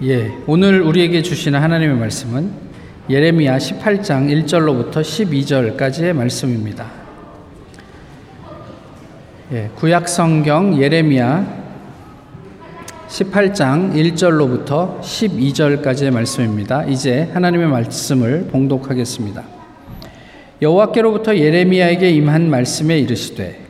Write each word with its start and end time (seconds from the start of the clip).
예, 0.00 0.32
오늘 0.46 0.80
우리에게 0.82 1.22
주시는 1.22 1.60
하나님의 1.60 1.96
말씀은 1.96 2.52
예레미야 3.10 3.58
18장 3.58 4.46
1절로부터 4.46 5.00
12절까지의 5.00 6.12
말씀입니다. 6.12 6.86
예, 9.50 9.70
구약 9.74 10.08
성경 10.08 10.80
예레미야 10.80 11.64
18장 13.08 13.92
1절로부터 13.92 15.00
12절까지의 15.00 16.12
말씀입니다. 16.12 16.84
이제 16.84 17.28
하나님의 17.34 17.66
말씀을 17.66 18.46
봉독하겠습니다. 18.52 19.42
여호와께로부터 20.62 21.36
예레미야에게 21.36 22.08
임한 22.10 22.48
말씀에 22.48 23.00
이르시되 23.00 23.66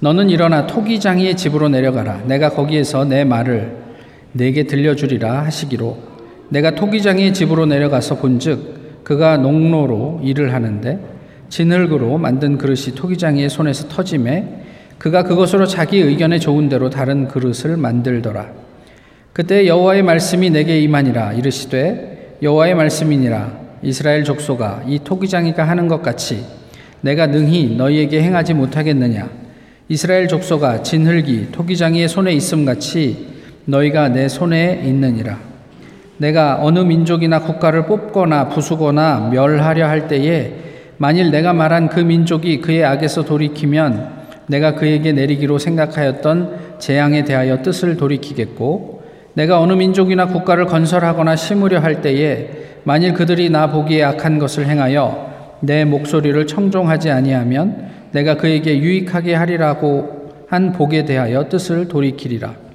너는 0.00 0.30
일어나 0.30 0.66
토기장이의 0.66 1.36
집으로 1.36 1.68
내려가라 1.68 2.22
내가 2.24 2.50
거기에서 2.50 3.04
내 3.04 3.22
말을 3.22 3.79
내게 4.32 4.64
들려주리라 4.64 5.44
하시기로 5.44 5.98
내가 6.50 6.74
토기장의 6.74 7.32
집으로 7.34 7.66
내려가서 7.66 8.16
본즉 8.16 9.04
그가 9.04 9.36
농로로 9.36 10.20
일을 10.22 10.52
하는데 10.52 10.98
진흙으로 11.48 12.18
만든 12.18 12.58
그릇이 12.58 12.94
토기장의 12.94 13.48
손에서 13.50 13.88
터짐에 13.88 14.60
그가 14.98 15.24
그것으로 15.24 15.66
자기 15.66 15.98
의견에 15.98 16.38
좋은 16.38 16.68
대로 16.68 16.90
다른 16.90 17.26
그릇을 17.26 17.76
만들더라. 17.76 18.52
그때 19.32 19.66
여호와의 19.66 20.02
말씀이 20.02 20.50
내게 20.50 20.80
임하니라 20.80 21.32
이르시되 21.34 22.36
여호와의 22.42 22.74
말씀이니라. 22.74 23.60
이스라엘 23.82 24.24
족속아 24.24 24.82
이 24.86 25.00
토기장이가 25.02 25.66
하는 25.66 25.88
것 25.88 26.02
같이 26.02 26.44
내가 27.00 27.26
능히 27.26 27.76
너희에게 27.76 28.22
행하지 28.22 28.54
못하겠느냐? 28.54 29.30
이스라엘 29.88 30.28
족속아 30.28 30.82
진흙이 30.82 31.48
토기장이의 31.50 32.08
손에 32.08 32.32
있음 32.32 32.64
같이 32.64 33.39
너희가 33.64 34.08
내 34.08 34.28
손에 34.28 34.82
있느니라. 34.84 35.38
내가 36.18 36.58
어느 36.60 36.80
민족이나 36.80 37.40
국가를 37.40 37.86
뽑거나 37.86 38.48
부수거나 38.48 39.30
멸하려 39.32 39.88
할 39.88 40.06
때에 40.06 40.52
만일 40.98 41.30
내가 41.30 41.54
말한 41.54 41.88
그 41.88 42.00
민족이 42.00 42.60
그의 42.60 42.84
악에서 42.84 43.24
돌이키면 43.24 44.20
내가 44.48 44.74
그에게 44.74 45.12
내리기로 45.12 45.58
생각하였던 45.58 46.78
재앙에 46.78 47.24
대하여 47.24 47.62
뜻을 47.62 47.96
돌이키겠고 47.96 49.02
내가 49.32 49.60
어느 49.60 49.72
민족이나 49.72 50.26
국가를 50.26 50.66
건설하거나 50.66 51.36
심으려 51.36 51.78
할 51.78 52.02
때에 52.02 52.50
만일 52.84 53.14
그들이 53.14 53.48
나 53.48 53.70
보기에 53.70 54.02
악한 54.02 54.38
것을 54.38 54.66
행하여 54.66 55.30
내 55.60 55.84
목소리를 55.84 56.46
청종하지 56.46 57.10
아니하면 57.10 57.88
내가 58.12 58.36
그에게 58.36 58.78
유익하게 58.78 59.34
하리라고 59.34 60.30
한 60.48 60.72
복에 60.72 61.04
대하여 61.04 61.48
뜻을 61.48 61.88
돌이키리라. 61.88 62.69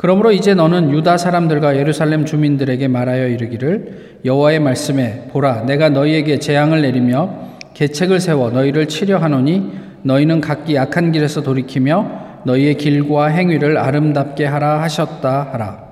그러므로 0.00 0.32
이제 0.32 0.54
너는 0.54 0.92
유다 0.92 1.18
사람들과 1.18 1.76
예루살렘 1.76 2.24
주민들에게 2.24 2.88
말하여 2.88 3.28
이르기를 3.28 4.20
여호와의 4.24 4.58
말씀에 4.58 5.28
보라 5.30 5.66
내가 5.66 5.90
너희에게 5.90 6.38
재앙을 6.38 6.80
내리며 6.80 7.58
계책을 7.74 8.18
세워 8.18 8.48
너희를 8.48 8.88
치려 8.88 9.18
하노니 9.18 9.70
너희는 10.02 10.40
각기 10.40 10.78
악한 10.78 11.12
길에서 11.12 11.42
돌이키며 11.42 12.40
너희의 12.46 12.78
길과 12.78 13.26
행위를 13.26 13.76
아름답게 13.76 14.46
하라 14.46 14.80
하셨다 14.80 15.50
하라. 15.52 15.84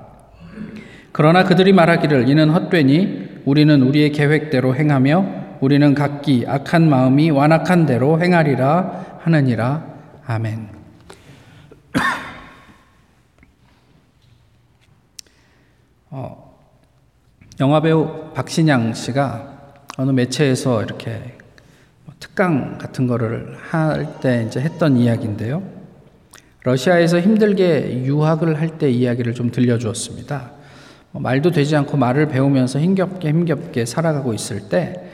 그러나 1.11 1.43
그들이 1.43 1.71
말하기를 1.71 2.29
이는 2.29 2.49
헛되니 2.49 3.41
우리는 3.45 3.79
우리의 3.79 4.11
계획대로 4.11 4.75
행하며 4.75 5.25
우리는 5.59 5.93
각기 5.93 6.45
악한 6.47 6.89
마음이 6.89 7.29
완악한 7.29 7.85
대로 7.85 8.19
행하리라 8.19 9.19
하느니라. 9.19 9.83
아멘 10.25 10.78
어, 16.11 16.57
영화배우 17.59 18.33
박신양 18.33 18.93
씨가 18.93 19.57
어느 19.97 20.11
매체에서 20.11 20.81
이렇게 20.83 21.35
특강 22.19 22.77
같은 22.77 23.05
거를 23.07 23.55
할 23.59 24.19
때 24.21 24.45
이제 24.47 24.59
했던 24.59 24.97
이야기인데요. 24.97 25.61
러시아에서 26.63 27.19
힘들게 27.19 28.03
유학을 28.05 28.59
할 28.59 28.77
때 28.77 28.89
이야기를 28.89 29.33
좀 29.33 29.51
들려주었습니다. 29.51 30.51
뭐 31.11 31.21
말도 31.21 31.51
되지 31.51 31.75
않고 31.75 31.97
말을 31.97 32.27
배우면서 32.27 32.79
힘겹게 32.79 33.29
힘겹게 33.29 33.85
살아가고 33.85 34.33
있을 34.33 34.69
때 34.69 35.05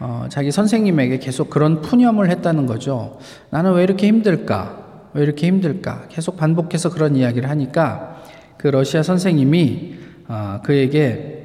어, 0.00 0.26
자기 0.28 0.50
선생님에게 0.50 1.18
계속 1.18 1.50
그런 1.50 1.80
푸념을 1.80 2.30
했다는 2.30 2.66
거죠. 2.66 3.18
나는 3.50 3.72
왜 3.74 3.84
이렇게 3.84 4.06
힘들까? 4.08 5.10
왜 5.14 5.22
이렇게 5.22 5.46
힘들까? 5.46 6.06
계속 6.08 6.36
반복해서 6.36 6.90
그런 6.90 7.16
이야기를 7.16 7.48
하니까 7.48 8.22
그 8.56 8.68
러시아 8.68 9.02
선생님이 9.02 10.01
아, 10.34 10.60
그에게 10.62 11.42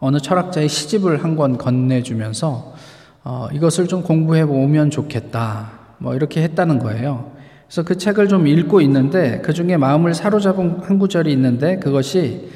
어느 0.00 0.18
철학자의 0.18 0.68
시집을 0.68 1.22
한 1.22 1.36
권 1.36 1.56
건네주면서 1.56 2.74
어, 3.22 3.48
이것을 3.52 3.86
좀 3.86 4.02
공부해 4.02 4.44
보면 4.44 4.90
좋겠다. 4.90 5.70
뭐 5.98 6.16
이렇게 6.16 6.42
했다는 6.42 6.80
거예요. 6.80 7.30
그래서 7.68 7.84
그 7.84 7.96
책을 7.96 8.26
좀 8.26 8.48
읽고 8.48 8.80
있는데 8.80 9.40
그 9.44 9.52
중에 9.52 9.76
마음을 9.76 10.14
사로잡은 10.14 10.80
한 10.80 10.98
구절이 10.98 11.30
있는데 11.32 11.76
그것이 11.76 12.50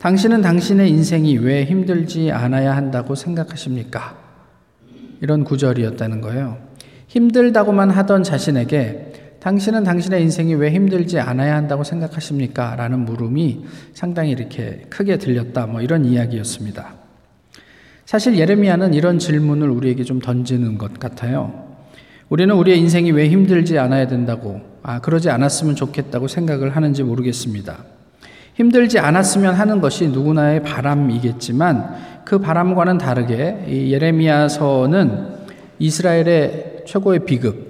당신은 0.00 0.42
당신의 0.42 0.90
인생이 0.90 1.38
왜 1.38 1.64
힘들지 1.64 2.30
않아야 2.30 2.76
한다고 2.76 3.14
생각하십니까? 3.14 4.18
이런 5.22 5.44
구절이었다는 5.44 6.20
거예요. 6.20 6.58
힘들다고만 7.06 7.88
하던 7.90 8.22
자신에게 8.22 9.09
당신은 9.40 9.84
당신의 9.84 10.22
인생이 10.22 10.54
왜 10.54 10.70
힘들지 10.70 11.18
않아야 11.18 11.56
한다고 11.56 11.82
생각하십니까? 11.82 12.76
라는 12.76 13.06
물음이 13.06 13.64
상당히 13.94 14.32
이렇게 14.32 14.82
크게 14.90 15.16
들렸다. 15.16 15.66
뭐 15.66 15.80
이런 15.80 16.04
이야기였습니다. 16.04 16.94
사실 18.04 18.38
예레미야는 18.38 18.92
이런 18.92 19.18
질문을 19.18 19.70
우리에게 19.70 20.04
좀 20.04 20.18
던지는 20.20 20.76
것 20.76 20.98
같아요. 20.98 21.70
우리는 22.28 22.54
우리의 22.54 22.78
인생이 22.80 23.12
왜 23.12 23.28
힘들지 23.28 23.78
않아야 23.78 24.06
된다고, 24.06 24.60
아, 24.82 25.00
그러지 25.00 25.30
않았으면 25.30 25.74
좋겠다고 25.74 26.28
생각을 26.28 26.76
하는지 26.76 27.02
모르겠습니다. 27.02 27.78
힘들지 28.54 28.98
않았으면 28.98 29.54
하는 29.54 29.80
것이 29.80 30.08
누구나의 30.08 30.62
바람이겠지만 30.62 32.22
그 32.24 32.38
바람과는 32.38 32.98
다르게 32.98 33.64
이 33.68 33.92
예레미야서는 33.92 35.28
이스라엘의 35.78 36.82
최고의 36.86 37.24
아, 37.24 37.69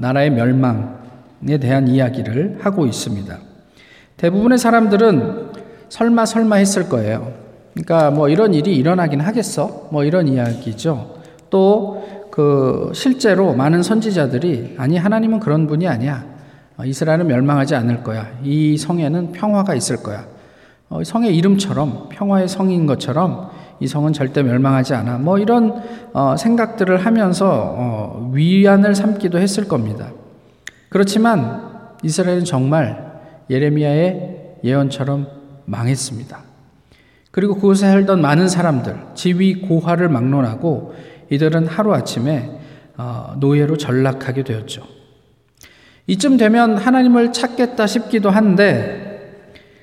나라의 0.00 0.30
멸망에 0.30 1.58
대한 1.60 1.88
이야기를 1.88 2.58
하고 2.60 2.86
있습니다. 2.86 3.38
대부분의 4.16 4.58
사람들은 4.58 5.52
설마 5.88 6.26
설마 6.26 6.56
했을 6.56 6.88
거예요. 6.88 7.32
그러니까 7.74 8.10
뭐 8.10 8.28
이런 8.28 8.52
일이 8.54 8.76
일어나긴 8.76 9.20
하겠어? 9.20 9.88
뭐 9.90 10.04
이런 10.04 10.28
이야기죠. 10.28 11.20
또 11.50 12.20
그 12.30 12.92
실제로 12.94 13.52
많은 13.54 13.82
선지자들이 13.82 14.76
아니 14.78 14.96
하나님은 14.96 15.40
그런 15.40 15.66
분이 15.66 15.86
아니야. 15.88 16.24
어, 16.76 16.84
이스라엘은 16.84 17.26
멸망하지 17.26 17.74
않을 17.74 18.02
거야. 18.02 18.28
이 18.42 18.78
성에는 18.78 19.32
평화가 19.32 19.74
있을 19.74 20.02
거야. 20.02 20.26
어, 20.88 21.02
성의 21.04 21.36
이름처럼 21.36 22.08
평화의 22.08 22.48
성인 22.48 22.86
것처럼 22.86 23.50
이 23.80 23.86
성은 23.86 24.12
절대 24.12 24.42
멸망하지 24.42 24.94
않아. 24.94 25.18
뭐 25.18 25.38
이런 25.38 25.82
어, 26.12 26.36
생각들을 26.36 27.04
하면서 27.04 27.48
어, 27.50 28.30
위안을 28.32 28.94
삼기도 28.94 29.38
했을 29.38 29.66
겁니다. 29.66 30.12
그렇지만 30.90 31.70
이스라엘은 32.02 32.44
정말 32.44 33.10
예레미야의 33.48 34.58
예언처럼 34.62 35.26
망했습니다. 35.64 36.38
그리고 37.30 37.54
그곳에 37.54 37.88
살던 37.88 38.20
많은 38.20 38.48
사람들, 38.48 38.96
지위 39.14 39.60
고하를 39.62 40.08
막론하고 40.08 40.94
이들은 41.30 41.66
하루아침에 41.66 42.50
어, 42.98 43.34
노예로 43.38 43.76
전락하게 43.76 44.44
되었죠. 44.44 44.82
이쯤 46.06 46.36
되면 46.36 46.76
하나님을 46.76 47.32
찾겠다 47.32 47.86
싶기도 47.86 48.30
한데 48.30 48.99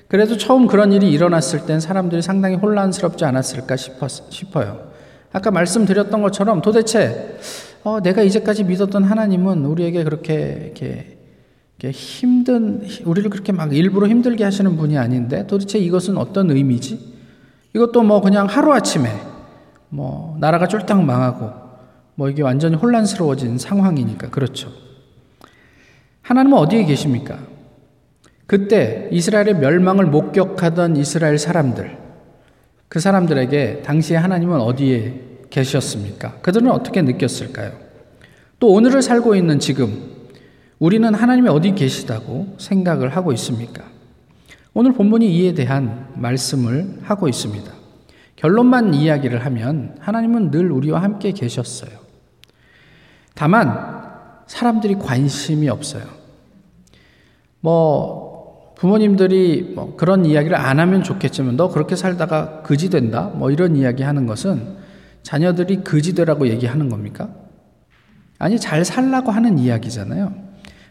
그래도 0.08 0.38
처음 0.38 0.66
그런 0.66 0.92
일이 0.92 1.10
일어났을 1.10 1.66
땐 1.66 1.80
사람들이 1.80 2.22
상당히 2.22 2.56
혼란스럽지 2.56 3.24
않았을까 3.26 3.76
싶었, 3.76 4.56
어요 4.56 4.88
아까 5.32 5.50
말씀드렸던 5.50 6.22
것처럼 6.22 6.62
도대체 6.62 7.38
어, 7.84 8.00
내가 8.00 8.22
이제까지 8.22 8.64
믿었던 8.64 9.04
하나님은 9.04 9.66
우리에게 9.66 10.04
그렇게 10.04 10.62
이렇게, 10.64 11.18
이렇게 11.78 11.90
힘든 11.96 12.82
우리를 13.04 13.28
그렇게 13.30 13.52
막 13.52 13.74
일부러 13.74 14.08
힘들게 14.08 14.44
하시는 14.44 14.76
분이 14.76 14.96
아닌데 14.96 15.46
도대체 15.46 15.78
이것은 15.78 16.16
어떤 16.16 16.50
의미지? 16.50 17.16
이것도 17.74 18.02
뭐 18.02 18.22
그냥 18.22 18.46
하루 18.46 18.72
아침에 18.72 19.10
뭐 19.90 20.36
나라가 20.40 20.66
쫄딱 20.66 21.04
망하고 21.04 21.50
뭐 22.14 22.30
이게 22.30 22.42
완전히 22.42 22.76
혼란스러워진 22.76 23.58
상황이니까 23.58 24.30
그렇죠. 24.30 24.72
하나님은 26.22 26.58
어디에 26.58 26.84
계십니까? 26.84 27.38
그때 28.48 29.10
이스라엘의 29.12 29.56
멸망을 29.58 30.06
목격하던 30.06 30.96
이스라엘 30.96 31.36
사람들, 31.36 31.98
그 32.88 32.98
사람들에게 32.98 33.82
당시에 33.82 34.16
하나님은 34.16 34.58
어디에 34.58 35.20
계셨습니까? 35.50 36.38
그들은 36.40 36.70
어떻게 36.70 37.02
느꼈을까요? 37.02 37.72
또 38.58 38.72
오늘을 38.72 39.02
살고 39.02 39.34
있는 39.34 39.58
지금, 39.58 40.16
우리는 40.78 41.14
하나님이 41.14 41.50
어디 41.50 41.74
계시다고 41.74 42.54
생각을 42.56 43.14
하고 43.14 43.32
있습니까? 43.34 43.84
오늘 44.72 44.94
본문이 44.94 45.30
이에 45.30 45.52
대한 45.52 46.08
말씀을 46.14 47.00
하고 47.02 47.28
있습니다. 47.28 47.70
결론만 48.36 48.94
이야기를 48.94 49.44
하면 49.44 49.94
하나님은 50.00 50.50
늘 50.50 50.72
우리와 50.72 51.02
함께 51.02 51.32
계셨어요. 51.32 51.90
다만 53.34 54.08
사람들이 54.46 54.94
관심이 54.94 55.68
없어요. 55.68 56.04
뭐 57.60 58.27
부모님들이 58.78 59.72
뭐 59.74 59.96
그런 59.96 60.24
이야기를 60.24 60.56
안 60.56 60.78
하면 60.78 61.02
좋겠지만 61.02 61.56
너 61.56 61.68
그렇게 61.68 61.96
살다가 61.96 62.62
그지 62.62 62.90
된다. 62.90 63.30
뭐 63.34 63.50
이런 63.50 63.76
이야기 63.76 64.04
하는 64.04 64.26
것은 64.26 64.76
자녀들이 65.24 65.78
그지 65.78 66.14
되라고 66.14 66.46
얘기하는 66.46 66.88
겁니까? 66.88 67.28
아니 68.38 68.58
잘 68.58 68.84
살라고 68.84 69.32
하는 69.32 69.58
이야기잖아요. 69.58 70.32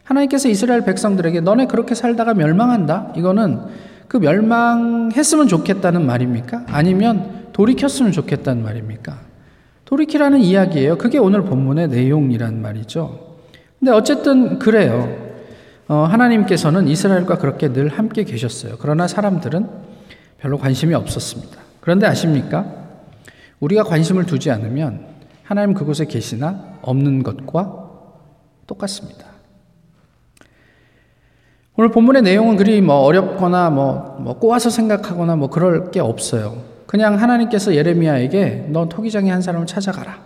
하나님께서 0.03 0.49
이스라엘 0.49 0.83
백성들에게 0.83 1.39
너네 1.41 1.67
그렇게 1.67 1.95
살다가 1.95 2.33
멸망한다. 2.33 3.13
이거는 3.15 3.61
그 4.09 4.17
멸망했으면 4.17 5.47
좋겠다는 5.47 6.05
말입니까? 6.05 6.65
아니면 6.67 7.47
돌이켰으면 7.53 8.11
좋겠다는 8.11 8.63
말입니까? 8.63 9.17
돌이키라는 9.85 10.39
이야기예요. 10.39 10.97
그게 10.97 11.17
오늘 11.17 11.43
본문의 11.43 11.87
내용이란 11.87 12.61
말이죠. 12.61 13.37
근데 13.79 13.91
어쨌든 13.91 14.59
그래요. 14.59 15.26
어, 15.87 16.03
하나님께서는 16.03 16.87
이스라엘과 16.87 17.37
그렇게 17.37 17.71
늘 17.71 17.87
함께 17.87 18.23
계셨어요. 18.23 18.75
그러나 18.79 19.07
사람들은 19.07 19.69
별로 20.39 20.57
관심이 20.57 20.93
없었습니다. 20.93 21.57
그런데 21.79 22.05
아십니까? 22.05 22.65
우리가 23.59 23.83
관심을 23.83 24.25
두지 24.25 24.51
않으면 24.51 25.05
하나님 25.43 25.73
그곳에 25.73 26.05
계시나 26.05 26.79
없는 26.81 27.23
것과 27.23 27.89
똑같습니다. 28.67 29.25
오늘 31.77 31.91
본문의 31.91 32.23
내용은 32.23 32.57
그리 32.57 32.81
뭐 32.81 32.95
어렵거나 32.95 33.69
뭐, 33.69 34.17
뭐 34.19 34.39
꼬아서 34.39 34.69
생각하거나 34.69 35.35
뭐 35.35 35.49
그럴 35.49 35.91
게 35.91 35.99
없어요. 35.99 36.63
그냥 36.85 37.21
하나님께서 37.21 37.75
예레미야에게 37.75 38.67
너 38.69 38.89
토기장의 38.89 39.31
한 39.31 39.41
사람을 39.41 39.67
찾아가라. 39.67 40.19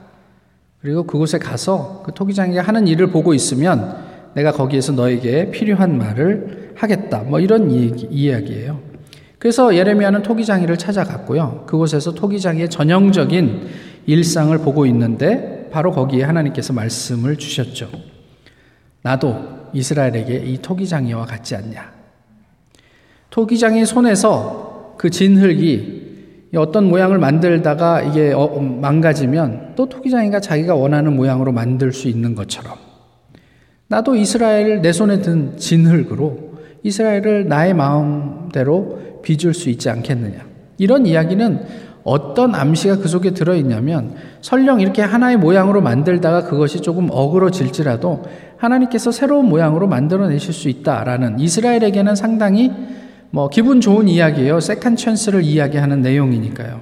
그리고 0.81 1.03
그곳에 1.03 1.37
가서 1.37 2.01
그 2.03 2.13
토기장이 2.13 2.57
하는 2.57 2.87
일을 2.87 3.11
보고 3.11 3.33
있으면 3.33 4.10
내가 4.35 4.51
거기에서 4.51 4.93
너에게 4.93 5.51
필요한 5.51 5.97
말을 5.97 6.73
하겠다. 6.75 7.19
뭐 7.19 7.39
이런 7.39 7.69
이야기, 7.69 8.07
이야기예요. 8.09 8.79
그래서 9.37 9.75
예레미야는 9.75 10.21
토기장이를 10.21 10.77
찾아갔고요. 10.77 11.65
그곳에서 11.67 12.13
토기장이의 12.13 12.69
전형적인 12.69 13.67
일상을 14.05 14.55
보고 14.59 14.85
있는데 14.85 15.67
바로 15.71 15.91
거기에 15.91 16.23
하나님께서 16.23 16.73
말씀을 16.73 17.37
주셨죠. 17.37 17.89
나도 19.01 19.61
이스라엘에게 19.73 20.43
이 20.45 20.57
토기장이와 20.61 21.25
같지 21.25 21.55
않냐. 21.55 21.91
토기장이 23.31 23.85
손에서 23.85 24.95
그 24.97 25.09
진흙이 25.09 26.01
어떤 26.55 26.89
모양을 26.89 27.17
만들다가 27.17 28.01
이게 28.01 28.33
어, 28.33 28.47
망가지면 28.59 29.73
또 29.75 29.87
토기장이가 29.87 30.41
자기가 30.41 30.75
원하는 30.75 31.15
모양으로 31.15 31.51
만들 31.51 31.93
수 31.93 32.09
있는 32.09 32.35
것처럼 32.35 32.90
나도 33.91 34.15
이스라엘 34.15 34.81
내 34.81 34.93
손에 34.93 35.19
든 35.19 35.57
진흙으로 35.57 36.51
이스라엘을 36.81 37.49
나의 37.49 37.73
마음대로 37.73 39.19
빚을 39.21 39.53
수 39.53 39.69
있지 39.69 39.89
않겠느냐. 39.89 40.45
이런 40.77 41.05
이야기는 41.05 41.65
어떤 42.05 42.55
암시가 42.55 42.99
그 42.99 43.09
속에 43.09 43.31
들어있냐면 43.31 44.15
설령 44.39 44.79
이렇게 44.79 45.01
하나의 45.01 45.35
모양으로 45.35 45.81
만들다가 45.81 46.45
그것이 46.45 46.79
조금 46.79 47.09
어그러질지라도 47.11 48.23
하나님께서 48.55 49.11
새로운 49.11 49.49
모양으로 49.49 49.89
만들어내실 49.89 50.53
수 50.53 50.69
있다라는 50.69 51.41
이스라엘에게는 51.41 52.15
상당히 52.15 52.71
뭐 53.29 53.49
기분 53.49 53.81
좋은 53.81 54.07
이야기예요. 54.07 54.61
second 54.61 54.95
chance를 54.95 55.43
이야기하는 55.43 56.01
내용이니까요. 56.01 56.79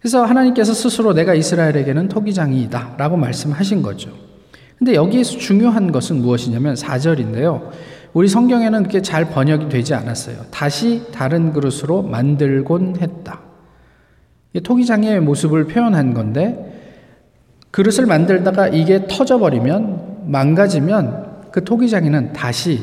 그래서 0.00 0.24
하나님께서 0.24 0.72
스스로 0.72 1.12
내가 1.12 1.34
이스라엘에게는 1.34 2.08
토기장이다 2.08 2.94
라고 2.96 3.18
말씀하신 3.18 3.82
거죠. 3.82 4.33
근데 4.78 4.94
여기에서 4.94 5.38
중요한 5.38 5.92
것은 5.92 6.20
무엇이냐면 6.20 6.74
4절인데요. 6.74 7.70
우리 8.12 8.28
성경에는 8.28 8.80
그렇게 8.80 9.02
잘 9.02 9.30
번역이 9.30 9.68
되지 9.68 9.94
않았어요. 9.94 10.36
다시 10.50 11.02
다른 11.12 11.52
그릇으로 11.52 12.02
만들곤 12.02 12.96
했다. 13.00 13.40
토기장의 14.62 15.20
모습을 15.20 15.66
표현한 15.66 16.14
건데 16.14 16.72
그릇을 17.72 18.06
만들다가 18.06 18.68
이게 18.68 19.06
터져버리면 19.08 20.30
망가지면 20.30 21.50
그 21.50 21.64
토기장이는 21.64 22.32
다시 22.32 22.80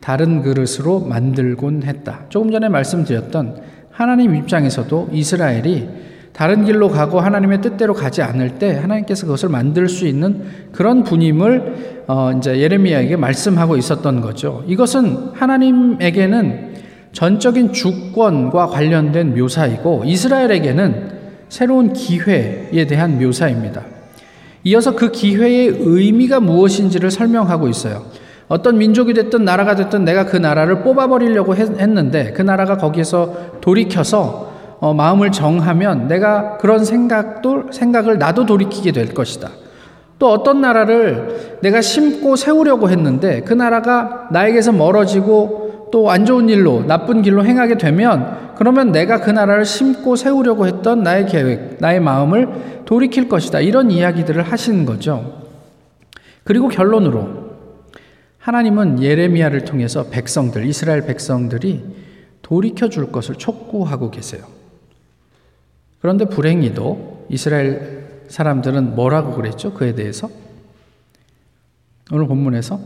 다른 0.00 0.42
그릇으로 0.42 1.00
만들곤 1.00 1.84
했다. 1.84 2.26
조금 2.28 2.50
전에 2.50 2.68
말씀드렸던 2.68 3.62
하나님 3.90 4.34
입장에서도 4.34 5.10
이스라엘이 5.12 5.88
다른 6.34 6.64
길로 6.64 6.88
가고 6.88 7.20
하나님의 7.20 7.60
뜻대로 7.60 7.94
가지 7.94 8.20
않을 8.20 8.58
때 8.58 8.76
하나님께서 8.76 9.24
그것을 9.24 9.48
만들 9.50 9.88
수 9.88 10.04
있는 10.04 10.42
그런 10.72 11.04
분임을 11.04 12.04
어 12.08 12.32
이제 12.36 12.58
예레미야에게 12.58 13.14
말씀하고 13.16 13.76
있었던 13.76 14.20
거죠. 14.20 14.64
이것은 14.66 15.30
하나님에게는 15.32 16.74
전적인 17.12 17.72
주권과 17.72 18.66
관련된 18.66 19.38
묘사이고 19.38 20.02
이스라엘에게는 20.06 21.12
새로운 21.48 21.92
기회에 21.92 22.84
대한 22.88 23.20
묘사입니다. 23.22 23.82
이어서 24.64 24.96
그 24.96 25.12
기회의 25.12 25.68
의미가 25.68 26.40
무엇인지를 26.40 27.12
설명하고 27.12 27.68
있어요. 27.68 28.06
어떤 28.48 28.78
민족이 28.78 29.14
됐든 29.14 29.44
나라가 29.44 29.76
됐든 29.76 30.04
내가 30.04 30.26
그 30.26 30.36
나라를 30.36 30.82
뽑아버리려고 30.82 31.54
했는데 31.54 32.32
그 32.32 32.42
나라가 32.42 32.76
거기에서 32.76 33.52
돌이켜서 33.60 34.53
어, 34.84 34.92
마음을 34.92 35.32
정하면 35.32 36.08
내가 36.08 36.58
그런 36.58 36.84
생각도 36.84 37.72
생각을 37.72 38.18
나도 38.18 38.44
돌이키게 38.44 38.92
될 38.92 39.14
것이다. 39.14 39.48
또 40.18 40.30
어떤 40.30 40.60
나라를 40.60 41.58
내가 41.62 41.80
심고 41.80 42.36
세우려고 42.36 42.90
했는데 42.90 43.40
그 43.40 43.54
나라가 43.54 44.28
나에게서 44.30 44.72
멀어지고 44.72 45.88
또 45.90 46.10
안 46.10 46.26
좋은 46.26 46.50
일로 46.50 46.84
나쁜 46.86 47.22
길로 47.22 47.46
행하게 47.46 47.78
되면 47.78 48.52
그러면 48.56 48.92
내가 48.92 49.22
그 49.22 49.30
나라를 49.30 49.64
심고 49.64 50.16
세우려고 50.16 50.66
했던 50.66 51.02
나의 51.02 51.24
계획, 51.28 51.78
나의 51.80 52.00
마음을 52.00 52.82
돌이킬 52.84 53.30
것이다. 53.30 53.60
이런 53.60 53.90
이야기들을 53.90 54.42
하시는 54.42 54.84
거죠. 54.84 55.44
그리고 56.42 56.68
결론으로 56.68 57.28
하나님은 58.36 59.02
예레미야를 59.02 59.64
통해서 59.64 60.08
백성들, 60.10 60.66
이스라엘 60.66 61.06
백성들이 61.06 61.84
돌이켜 62.42 62.90
줄 62.90 63.10
것을 63.10 63.36
촉구하고 63.36 64.10
계세요. 64.10 64.42
그런데 66.04 66.26
불행히도 66.26 67.28
이스라엘 67.30 68.26
사람들은 68.28 68.94
뭐라고 68.94 69.32
그랬죠? 69.32 69.72
그에 69.72 69.94
대해서? 69.94 70.28
오늘 72.12 72.26
본문에서 72.26 72.78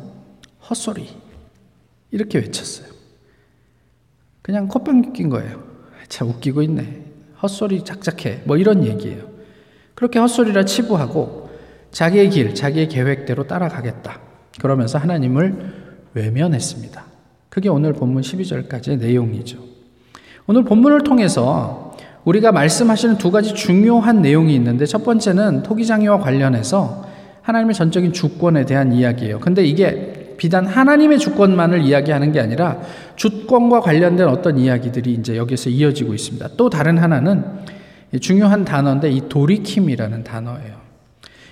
헛소리. 0.70 1.08
이렇게 2.12 2.38
외쳤어요. 2.38 2.86
그냥 4.40 4.68
콧방 4.68 5.12
낀 5.14 5.30
거예요. 5.30 5.64
참 6.08 6.28
웃기고 6.28 6.62
있네. 6.62 7.06
헛소리 7.42 7.84
작작해. 7.84 8.40
뭐 8.44 8.56
이런 8.56 8.84
얘기예요. 8.84 9.28
그렇게 9.96 10.20
헛소리라 10.20 10.64
치부하고 10.64 11.50
자기의 11.90 12.30
길, 12.30 12.54
자기의 12.54 12.88
계획대로 12.88 13.48
따라가겠다. 13.48 14.20
그러면서 14.60 14.96
하나님을 14.98 15.74
외면했습니다. 16.14 17.04
그게 17.48 17.68
오늘 17.68 17.94
본문 17.94 18.22
12절까지의 18.22 18.98
내용이죠. 18.98 19.58
오늘 20.46 20.62
본문을 20.62 21.02
통해서 21.02 21.87
우리가 22.28 22.52
말씀하시는 22.52 23.16
두 23.16 23.30
가지 23.30 23.54
중요한 23.54 24.20
내용이 24.20 24.54
있는데 24.54 24.84
첫 24.84 25.02
번째는 25.02 25.62
토기장이와 25.62 26.18
관련해서 26.18 27.06
하나님의 27.40 27.74
전적인 27.74 28.12
주권에 28.12 28.66
대한 28.66 28.92
이야기예요. 28.92 29.40
근데 29.40 29.64
이게 29.64 30.34
비단 30.36 30.66
하나님의 30.66 31.18
주권만을 31.18 31.80
이야기하는 31.82 32.32
게 32.32 32.40
아니라 32.40 32.80
주권과 33.16 33.80
관련된 33.80 34.28
어떤 34.28 34.58
이야기들이 34.58 35.14
이제 35.14 35.38
여기서 35.38 35.70
이어지고 35.70 36.12
있습니다. 36.12 36.50
또 36.58 36.68
다른 36.68 36.98
하나는 36.98 37.44
중요한 38.20 38.66
단어인데 38.66 39.10
이 39.10 39.22
돌이킴이라는 39.30 40.22
단어예요. 40.24 40.76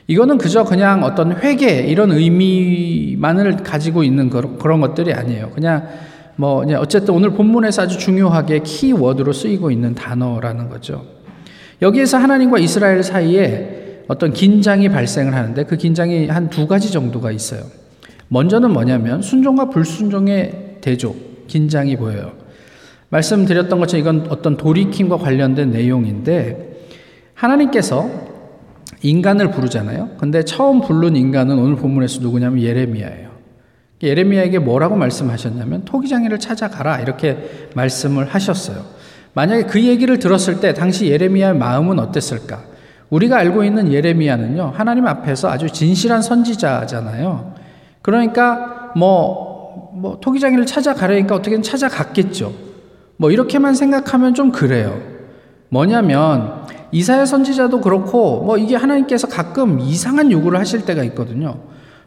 이거는 0.09 0.37
그저 0.37 0.64
그냥 0.64 1.04
어떤 1.04 1.33
회개 1.33 1.87
이런 1.87 2.12
의미만을 2.12 3.56
가지고 3.56 4.04
있는 4.04 4.28
그런 4.28 4.83
것들이 4.83 5.14
아니에요. 5.14 5.50
그냥 5.54 5.88
뭐 6.37 6.64
어쨌든 6.78 7.14
오늘 7.14 7.31
본문에서 7.31 7.83
아주 7.83 7.99
중요하게 7.99 8.61
키워드로 8.61 9.33
쓰이고 9.33 9.71
있는 9.71 9.95
단어라는 9.95 10.69
거죠. 10.69 11.05
여기에서 11.83 12.19
하나님과 12.19 12.59
이스라엘 12.59 13.02
사이에 13.02 14.02
어떤 14.09 14.33
긴장이 14.33 14.88
발생을 14.88 15.35
하는데 15.35 15.64
그 15.64 15.76
긴장이 15.76 16.28
한 16.28 16.49
두 16.49 16.66
가지 16.66 16.93
정도가 16.93 17.33
있어요. 17.33 17.62
먼저는 18.28 18.71
뭐냐면 18.73 19.23
순종과 19.23 19.71
불순종의 19.71 20.78
대조, 20.81 21.14
긴장이 21.47 21.97
보여요. 21.97 22.33
말씀드렸던 23.09 23.78
것처럼 23.78 24.00
이건 24.00 24.26
어떤 24.31 24.57
돌이킴과 24.57 25.19
관련된 25.19 25.71
내용인데 25.71 26.76
하나님께서 27.35 28.09
인간을 29.02 29.50
부르잖아요. 29.50 30.11
근데 30.19 30.43
처음 30.45 30.81
부른 30.81 31.16
인간은 31.16 31.59
오늘 31.59 31.76
본문에서 31.76 32.21
누구냐면 32.21 32.62
예레미야예요. 32.62 33.36
예레미야에게 34.02 34.58
뭐라고 34.58 34.96
말씀하셨냐면 34.96 35.84
토기장이를 35.84 36.38
찾아가라 36.38 37.00
이렇게 37.00 37.68
말씀을 37.74 38.26
하셨어요. 38.26 38.84
만약에 39.32 39.64
그 39.64 39.82
얘기를 39.82 40.18
들었을 40.18 40.60
때 40.60 40.74
당시 40.74 41.08
예레미야의 41.08 41.56
마음은 41.56 41.98
어땠을까? 41.98 42.62
우리가 43.10 43.38
알고 43.38 43.64
있는 43.64 43.92
예레미야는요 43.92 44.72
하나님 44.74 45.06
앞에서 45.06 45.48
아주 45.48 45.70
진실한 45.70 46.22
선지자잖아요. 46.22 47.54
그러니까 48.02 48.92
뭐, 48.96 49.90
뭐 49.94 50.18
토기장이를 50.20 50.66
찾아가려니까 50.66 51.34
어떻게든 51.34 51.62
찾아갔겠죠. 51.62 52.52
뭐 53.16 53.30
이렇게만 53.30 53.74
생각하면 53.74 54.34
좀 54.34 54.52
그래요. 54.52 55.00
뭐냐면 55.68 56.66
이사야 56.92 57.26
선지자도 57.26 57.80
그렇고 57.80 58.42
뭐 58.42 58.56
이게 58.58 58.76
하나님께서 58.76 59.26
가끔 59.26 59.80
이상한 59.80 60.30
요구를 60.30 60.58
하실 60.58 60.84
때가 60.84 61.02
있거든요. 61.04 61.58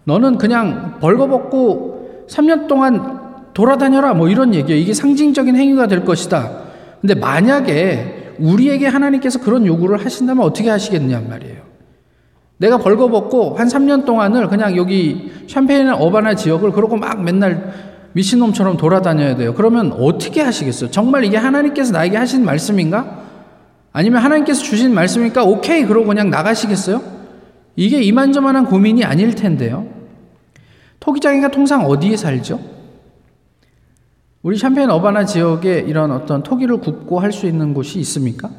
너는 0.03 0.37
그냥 0.37 0.97
벌거벗고 0.99 2.25
3년 2.29 2.67
동안 2.67 3.19
돌아다녀라 3.53 4.13
뭐 4.13 4.29
이런 4.29 4.53
얘기예요. 4.53 4.79
이게 4.79 4.93
상징적인 4.93 5.55
행위가 5.55 5.87
될 5.87 6.05
것이다. 6.05 6.61
근데 7.01 7.15
만약에 7.15 8.35
우리에게 8.39 8.87
하나님께서 8.87 9.39
그런 9.39 9.65
요구를 9.65 10.03
하신다면 10.03 10.45
어떻게 10.45 10.69
하시겠냐 10.69 11.21
말이에요. 11.29 11.57
내가 12.57 12.77
벌거벗고 12.77 13.55
한 13.55 13.67
3년 13.67 14.05
동안을 14.05 14.47
그냥 14.49 14.75
여기 14.75 15.31
샴페인 15.47 15.89
어바나 15.89 16.35
지역을 16.35 16.71
그러고 16.71 16.97
막 16.97 17.23
맨날 17.23 17.73
미친놈처럼 18.13 18.77
돌아다녀야 18.77 19.35
돼요. 19.35 19.53
그러면 19.53 19.93
어떻게 19.93 20.41
하시겠어요? 20.41 20.91
정말 20.91 21.23
이게 21.23 21.37
하나님께서 21.37 21.93
나에게 21.93 22.17
하신 22.17 22.43
말씀인가? 22.43 23.19
아니면 23.91 24.21
하나님께서 24.21 24.61
주신 24.61 24.93
말씀이니까 24.93 25.43
오케이 25.43 25.85
그러고 25.85 26.07
그냥 26.07 26.29
나가시겠어요? 26.29 27.01
이게 27.75 28.01
이만저만한 28.01 28.65
고민이 28.65 29.03
아닐 29.03 29.33
텐데요. 29.35 29.87
토기장이가 30.99 31.49
통상 31.49 31.85
어디에 31.85 32.17
살죠? 32.17 32.59
우리 34.41 34.57
샴페인 34.57 34.89
어바나 34.89 35.25
지역에 35.25 35.79
이런 35.79 36.11
어떤 36.11 36.43
토기를 36.43 36.77
굽고 36.77 37.19
할 37.19 37.31
수 37.31 37.45
있는 37.45 37.73
곳이 37.73 37.99
있습니까? 37.99 38.49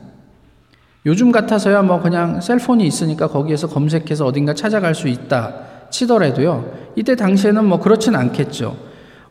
요즘 1.07 1.33
같아서야 1.33 1.83
뭐 1.83 2.01
그냥 2.01 2.41
셀폰이 2.41 2.87
있으니까 2.87 3.27
거기에서 3.29 3.67
검색해서 3.67 4.27
어딘가 4.27 4.53
찾아갈 4.53 4.95
수 4.95 5.09
있다 5.09 5.89
치더라도요. 5.91 6.73
이때 6.97 7.17
당시에는 7.17 7.65
뭐 7.65 7.81
그렇진 7.81 8.15
않겠죠. 8.15 8.77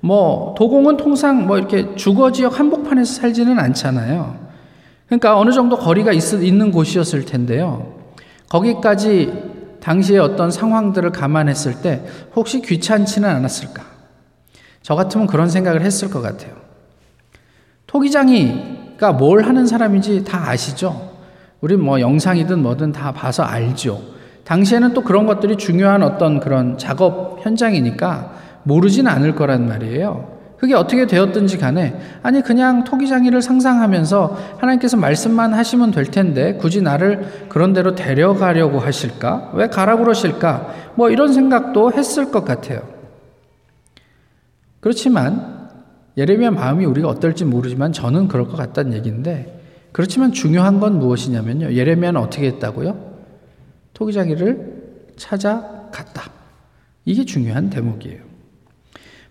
뭐 0.02 0.56
도공은 0.58 0.98
통상 0.98 1.46
뭐 1.46 1.58
이렇게 1.58 1.96
주거 1.96 2.32
지역 2.32 2.60
한복판에서 2.60 3.14
살지는 3.22 3.60
않잖아요. 3.60 4.36
그러니까 5.06 5.38
어느 5.38 5.52
정도 5.52 5.78
거리가 5.78 6.12
있, 6.12 6.34
있는 6.34 6.72
곳이었을 6.72 7.26
텐데요. 7.26 7.94
거기까지 8.50 9.49
당시의 9.82 10.20
어떤 10.20 10.52
상황들을 10.52 11.12
감안했을 11.12 11.82
때 11.82 12.06
혹시 12.36 12.62
귀찮지는 12.62 13.28
않았을까? 13.28 13.84
저 14.82 14.96
같으면 14.96 15.28
그런 15.28 15.50
생각을 15.50 15.82
했을 15.82 16.10
것 16.10 16.22
같아요. 16.22 16.54
토기장이가 17.88 19.14
뭘 19.14 19.44
하는 19.44 19.66
사람인지 19.66 20.24
다 20.24 20.50
아시죠? 20.50 21.10
우리 21.62 21.76
뭐 21.76 22.00
영상이든 22.00 22.62
뭐든 22.62 22.92
다 22.92 23.12
봐서 23.12 23.44
알죠. 23.44 24.02
당시에는 24.46 24.94
또 24.94 25.02
그런 25.02 25.26
것들이 25.26 25.58
중요한 25.58 26.02
어떤 26.04 26.40
그런 26.40 26.78
작업 26.78 27.40
현장이니까 27.46 28.34
모르진 28.64 29.08
않을 29.08 29.36
거란 29.36 29.68
말이에요. 29.68 30.29
그게 30.60 30.74
어떻게 30.74 31.08
되었든지 31.08 31.58
간에 31.58 31.98
아니 32.22 32.42
그냥 32.42 32.84
토기장이를 32.84 33.42
상상하면서 33.42 34.58
하나님께서 34.58 34.98
말씀만 34.98 35.54
하시면 35.54 35.92
될 35.92 36.06
텐데 36.06 36.56
굳이 36.56 36.82
나를 36.82 37.48
그런 37.48 37.72
대로 37.72 37.96
데려가려고 37.96 38.80
하실까? 38.80 39.52
왜 39.54 39.68
가라 39.68 39.96
그러실까? 39.98 40.74
뭐 40.96 41.10
이런 41.10 41.32
생각도 41.32 41.94
했을 41.94 42.32
것 42.32 42.44
같아요. 42.44 42.82
그렇지만 44.82 45.70
예레미야 46.18 46.52
마음이 46.52 46.84
우리가 46.84 47.08
어떨지 47.08 47.46
모르지만 47.46 47.94
저는 47.94 48.28
그럴 48.28 48.48
것 48.50 48.58
같다는 48.58 48.94
얘기인데 48.94 49.62
그렇지만 49.94 50.34
중요한 50.34 50.82
건 50.82 51.00
무엇이냐면요. 51.00 51.72
예레미야는 51.72 52.20
어떻게 52.20 52.48
했다고요? 52.48 52.98
토기장이를 53.94 55.14
찾아갔다. 55.16 56.32
이게 57.06 57.24
중요한 57.24 57.70
대목이에요. 57.70 58.29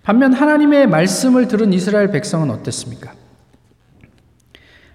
반면 0.08 0.32
하나님의 0.32 0.86
말씀을 0.86 1.48
들은 1.48 1.70
이스라엘 1.74 2.10
백성은 2.10 2.48
어땠습니까? 2.48 3.12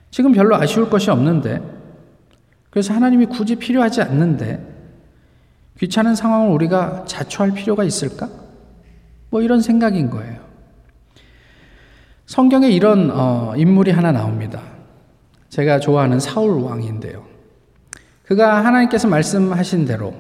지금 0.10 0.32
별로 0.32 0.56
아쉬울 0.56 0.90
것이 0.90 1.12
없는데, 1.12 1.62
그래서 2.72 2.96
하나님이 2.96 3.28
굳이 3.28 3.56
필요하지 3.56 4.02
않는데, 4.02 4.60
귀찮은 5.78 6.16
상황을 6.16 6.50
우리가 6.50 7.06
자초할 7.06 7.52
필요가 7.52 7.84
있을까? 7.84 8.28
뭐 9.30 9.44
이런 9.44 9.62
생각인 9.62 10.10
거예요. 10.10 10.40
성경에 12.26 12.72
이런 12.72 13.12
어, 13.14 13.54
인물이 13.56 13.92
하나 13.92 14.12
나옵니다. 14.12 14.64
제가 15.50 15.80
좋아하는 15.80 16.20
사울 16.20 16.60
왕인데요. 16.60 17.24
그가 18.26 18.66
하나님께서 18.66 19.08
말씀하신 19.08 19.86
대로, 19.86 20.16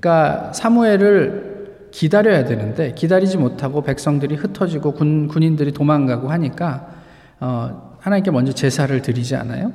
그러니까 0.00 0.54
사무엘을 0.54 1.51
기다려야 1.92 2.44
되는데 2.44 2.94
기다리지 2.94 3.36
못하고 3.36 3.82
백성들이 3.82 4.34
흩어지고 4.34 4.92
군, 4.92 5.28
군인들이 5.28 5.72
도망가고 5.72 6.30
하니까 6.30 6.88
어, 7.38 7.96
하나님께 8.00 8.30
먼저 8.32 8.52
제사를 8.52 9.00
드리지 9.00 9.36
않아요? 9.36 9.72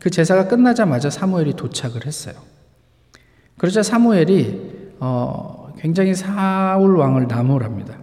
그 0.00 0.08
제사가 0.08 0.48
끝나자마자 0.48 1.10
사무엘이 1.10 1.54
도착을 1.54 2.06
했어요. 2.06 2.34
그러자 3.58 3.82
사무엘이 3.82 4.96
어, 5.00 5.72
굉장히 5.78 6.14
사울 6.14 6.96
왕을 6.96 7.26
나무랍니다. 7.26 7.98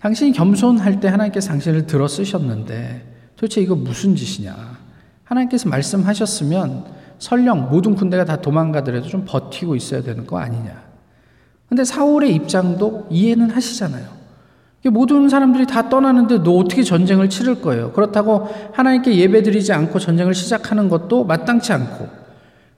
당신이 0.00 0.32
겸손할 0.32 1.00
때 1.00 1.08
하나님께서 1.08 1.48
당신을 1.48 1.86
들어 1.86 2.08
쓰셨는데 2.08 3.32
도대체 3.36 3.60
이거 3.60 3.74
무슨 3.76 4.16
짓이냐? 4.16 4.54
하나님께서 5.24 5.68
말씀하셨으면 5.68 6.84
설령 7.18 7.70
모든 7.70 7.94
군대가 7.94 8.24
다 8.24 8.40
도망가더라도 8.40 9.08
좀 9.08 9.24
버티고 9.24 9.76
있어야 9.76 10.02
되는 10.02 10.26
거 10.26 10.38
아니냐? 10.38 10.87
근데 11.68 11.84
사울의 11.84 12.34
입장도 12.34 13.08
이해는 13.10 13.50
하시잖아요. 13.50 14.18
모든 14.90 15.28
사람들이 15.28 15.66
다 15.66 15.88
떠나는데 15.88 16.42
너 16.42 16.52
어떻게 16.52 16.82
전쟁을 16.82 17.28
치를 17.28 17.60
거예요? 17.60 17.92
그렇다고 17.92 18.48
하나님께 18.72 19.16
예배드리지 19.16 19.72
않고 19.72 19.98
전쟁을 19.98 20.34
시작하는 20.34 20.88
것도 20.88 21.24
마땅치 21.24 21.72
않고. 21.72 22.08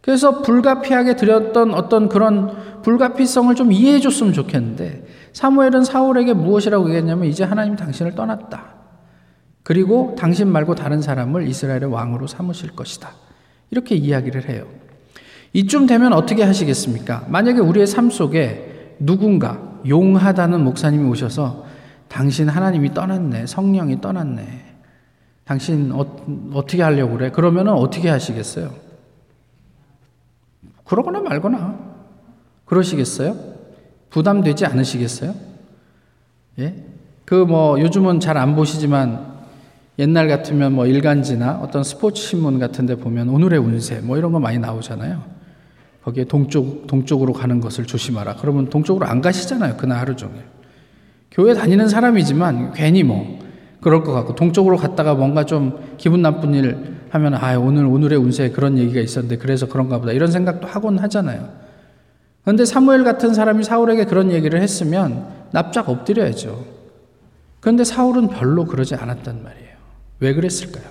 그래서 0.00 0.40
불가피하게 0.42 1.16
드렸던 1.16 1.74
어떤 1.74 2.08
그런 2.08 2.80
불가피성을 2.82 3.54
좀 3.54 3.70
이해해 3.70 4.00
줬으면 4.00 4.32
좋겠는데 4.32 5.06
사무엘은 5.34 5.84
사울에게 5.84 6.32
무엇이라고 6.32 6.86
얘기했냐면 6.86 7.26
이제 7.26 7.44
하나님 7.44 7.76
당신을 7.76 8.14
떠났다. 8.14 8.80
그리고 9.62 10.16
당신 10.18 10.48
말고 10.48 10.74
다른 10.74 11.02
사람을 11.02 11.46
이스라엘의 11.46 11.92
왕으로 11.92 12.26
삼으실 12.26 12.74
것이다. 12.74 13.10
이렇게 13.70 13.94
이야기를 13.94 14.48
해요. 14.48 14.66
이쯤 15.52 15.86
되면 15.86 16.12
어떻게 16.12 16.42
하시겠습니까? 16.42 17.26
만약에 17.28 17.60
우리의 17.60 17.86
삶 17.86 18.10
속에 18.10 18.69
누군가 19.00 19.60
용하다는 19.86 20.62
목사님이 20.62 21.08
오셔서 21.08 21.64
당신 22.08 22.48
하나님이 22.48 22.92
떠났네. 22.94 23.46
성령이 23.46 24.00
떠났네. 24.00 24.64
당신 25.44 25.90
어, 25.92 26.06
어떻게 26.54 26.82
하려고 26.82 27.14
그래? 27.16 27.30
그러면 27.32 27.68
어떻게 27.68 28.08
하시겠어요? 28.08 28.70
그러거나 30.84 31.20
말거나. 31.20 31.78
그러시겠어요? 32.66 33.36
부담되지 34.10 34.66
않으시겠어요? 34.66 35.34
예? 36.60 36.84
그 37.24 37.44
뭐 37.44 37.80
요즘은 37.80 38.20
잘 38.20 38.36
안 38.36 38.54
보시지만 38.56 39.30
옛날 39.98 40.28
같으면 40.28 40.72
뭐 40.72 40.86
일간지나 40.86 41.60
어떤 41.62 41.84
스포츠 41.84 42.22
신문 42.22 42.58
같은 42.58 42.86
데 42.86 42.96
보면 42.96 43.28
오늘의 43.28 43.58
운세 43.60 44.00
뭐 44.00 44.16
이런 44.18 44.32
거 44.32 44.40
많이 44.40 44.58
나오잖아요. 44.58 45.22
거기에 46.04 46.24
동쪽, 46.24 46.86
동쪽으로 46.86 47.32
가는 47.32 47.60
것을 47.60 47.84
조심하라. 47.86 48.36
그러면 48.36 48.70
동쪽으로 48.70 49.06
안 49.06 49.20
가시잖아요. 49.20 49.76
그날 49.76 49.98
하루 49.98 50.16
종일. 50.16 50.42
교회 51.30 51.54
다니는 51.54 51.88
사람이지만 51.88 52.72
괜히 52.72 53.02
뭐, 53.02 53.38
그럴 53.80 54.02
것 54.02 54.12
같고, 54.12 54.34
동쪽으로 54.34 54.76
갔다가 54.76 55.14
뭔가 55.14 55.44
좀 55.44 55.94
기분 55.96 56.22
나쁜 56.22 56.54
일 56.54 56.96
하면, 57.10 57.34
아, 57.34 57.56
오늘, 57.58 57.84
오늘의 57.84 58.18
운세에 58.18 58.50
그런 58.50 58.78
얘기가 58.78 59.00
있었는데, 59.00 59.36
그래서 59.36 59.66
그런가 59.68 59.98
보다. 59.98 60.12
이런 60.12 60.30
생각도 60.30 60.66
하곤 60.66 60.98
하잖아요. 60.98 61.48
그런데 62.42 62.64
사무엘 62.64 63.04
같은 63.04 63.34
사람이 63.34 63.64
사울에게 63.64 64.04
그런 64.06 64.32
얘기를 64.32 64.60
했으면 64.60 65.26
납작 65.52 65.88
엎드려야죠. 65.88 66.64
그런데 67.60 67.84
사울은 67.84 68.28
별로 68.28 68.64
그러지 68.64 68.94
않았단 68.94 69.42
말이에요. 69.42 69.70
왜 70.20 70.34
그랬을까요? 70.34 70.84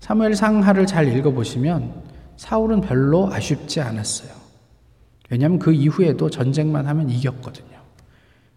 사무엘 0.00 0.34
상하를 0.34 0.86
잘 0.86 1.16
읽어보시면 1.16 1.92
사울은 2.38 2.80
별로 2.80 3.30
아쉽지 3.32 3.80
않았어요. 3.80 4.30
왜냐하면 5.28 5.58
그 5.58 5.72
이후에도 5.72 6.30
전쟁만 6.30 6.86
하면 6.86 7.10
이겼거든요. 7.10 7.76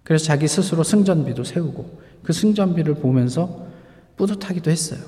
그래서 0.04 0.26
자기 0.26 0.48
스스로 0.48 0.84
승전비도 0.84 1.44
세우고 1.44 2.02
그 2.24 2.32
승전비를 2.32 2.96
보면서 2.96 3.68
뿌듯하기도 4.16 4.70
했어요. 4.72 5.00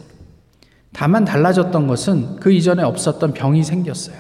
다만 0.92 1.24
달라졌던 1.24 1.88
것은 1.88 2.38
그 2.38 2.51
이전에 2.51 2.84
없었던 2.84 3.34
병이 3.34 3.63
생겼어요. 3.63 4.18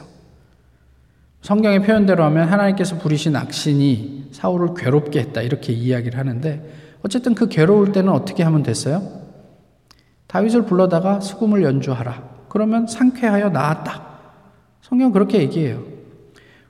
성경의 1.41 1.83
표현대로 1.83 2.23
하면 2.23 2.47
하나님께서 2.47 2.97
부리신 2.99 3.35
악신이 3.35 4.29
사울을 4.31 4.75
괴롭게 4.75 5.19
했다 5.19 5.41
이렇게 5.41 5.73
이야기를 5.73 6.17
하는데 6.17 6.97
어쨌든 7.03 7.35
그 7.35 7.49
괴로울 7.49 7.91
때는 7.91 8.13
어떻게 8.13 8.43
하면 8.43 8.63
됐어요? 8.63 9.23
다윗을 10.27 10.65
불러다가 10.65 11.19
수금을 11.19 11.63
연주하라. 11.63 12.29
그러면 12.49 12.87
상쾌하여 12.87 13.49
나았다. 13.49 14.12
성경 14.93 15.11
그렇게 15.11 15.39
얘기해요. 15.39 15.81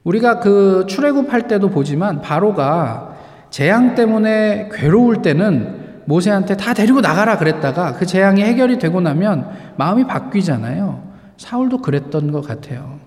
우리가 0.05 0.39
그 0.39 0.85
출애굽할 0.87 1.49
때도 1.49 1.69
보지만 1.69 2.21
바로가 2.21 3.17
재앙 3.49 3.95
때문에 3.95 4.69
괴로울 4.71 5.21
때는 5.21 6.03
모세한테 6.05 6.55
다 6.55 6.73
데리고 6.73 7.01
나가라 7.01 7.37
그랬다가 7.37 7.95
그 7.95 8.05
재앙이 8.05 8.41
해결이 8.41 8.79
되고 8.79 9.01
나면 9.01 9.49
마음이 9.75 10.07
바뀌잖아요. 10.07 11.03
사울도 11.35 11.79
그랬던 11.79 12.31
것 12.31 12.47
같아요. 12.47 12.97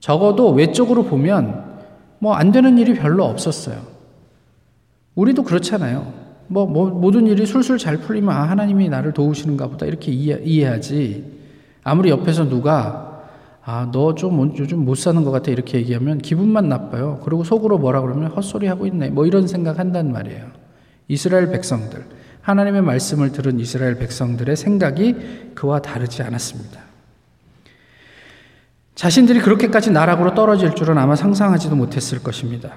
적어도 0.00 0.50
외적으로 0.52 1.04
보면 1.04 1.64
뭐 2.18 2.32
안 2.36 2.52
되는 2.52 2.78
일이 2.78 2.94
별로 2.94 3.26
없었어요. 3.26 3.76
우리도 5.14 5.42
그렇잖아요. 5.42 6.10
뭐, 6.46 6.64
뭐 6.64 6.88
모든 6.88 7.26
일이 7.26 7.44
술술 7.44 7.76
잘 7.76 7.98
풀리면 7.98 8.34
아, 8.34 8.48
하나님이 8.48 8.88
나를 8.88 9.12
도우시는가 9.12 9.66
보다 9.66 9.84
이렇게 9.84 10.10
이해, 10.10 10.40
이해하지. 10.42 11.22
아무리 11.84 12.08
옆에서 12.08 12.48
누가 12.48 13.05
아, 13.68 13.90
너 13.90 14.14
좀 14.14 14.54
요즘 14.56 14.84
못 14.84 14.94
사는 14.96 15.24
것 15.24 15.32
같아 15.32 15.50
이렇게 15.50 15.78
얘기하면 15.78 16.18
기분만 16.18 16.68
나빠요. 16.68 17.20
그리고 17.24 17.42
속으로 17.42 17.78
뭐라 17.78 18.00
그러면 18.00 18.30
헛소리 18.30 18.68
하고 18.68 18.86
있네. 18.86 19.10
뭐 19.10 19.26
이런 19.26 19.48
생각 19.48 19.80
한단 19.80 20.12
말이에요. 20.12 20.46
이스라엘 21.08 21.50
백성들, 21.50 22.04
하나님의 22.42 22.82
말씀을 22.82 23.32
들은 23.32 23.58
이스라엘 23.58 23.98
백성들의 23.98 24.54
생각이 24.54 25.16
그와 25.56 25.80
다르지 25.80 26.22
않았습니다. 26.22 26.80
자신들이 28.94 29.40
그렇게까지 29.40 29.90
나락으로 29.90 30.34
떨어질 30.34 30.76
줄은 30.76 30.96
아마 30.96 31.16
상상하지도 31.16 31.74
못했을 31.74 32.22
것입니다. 32.22 32.74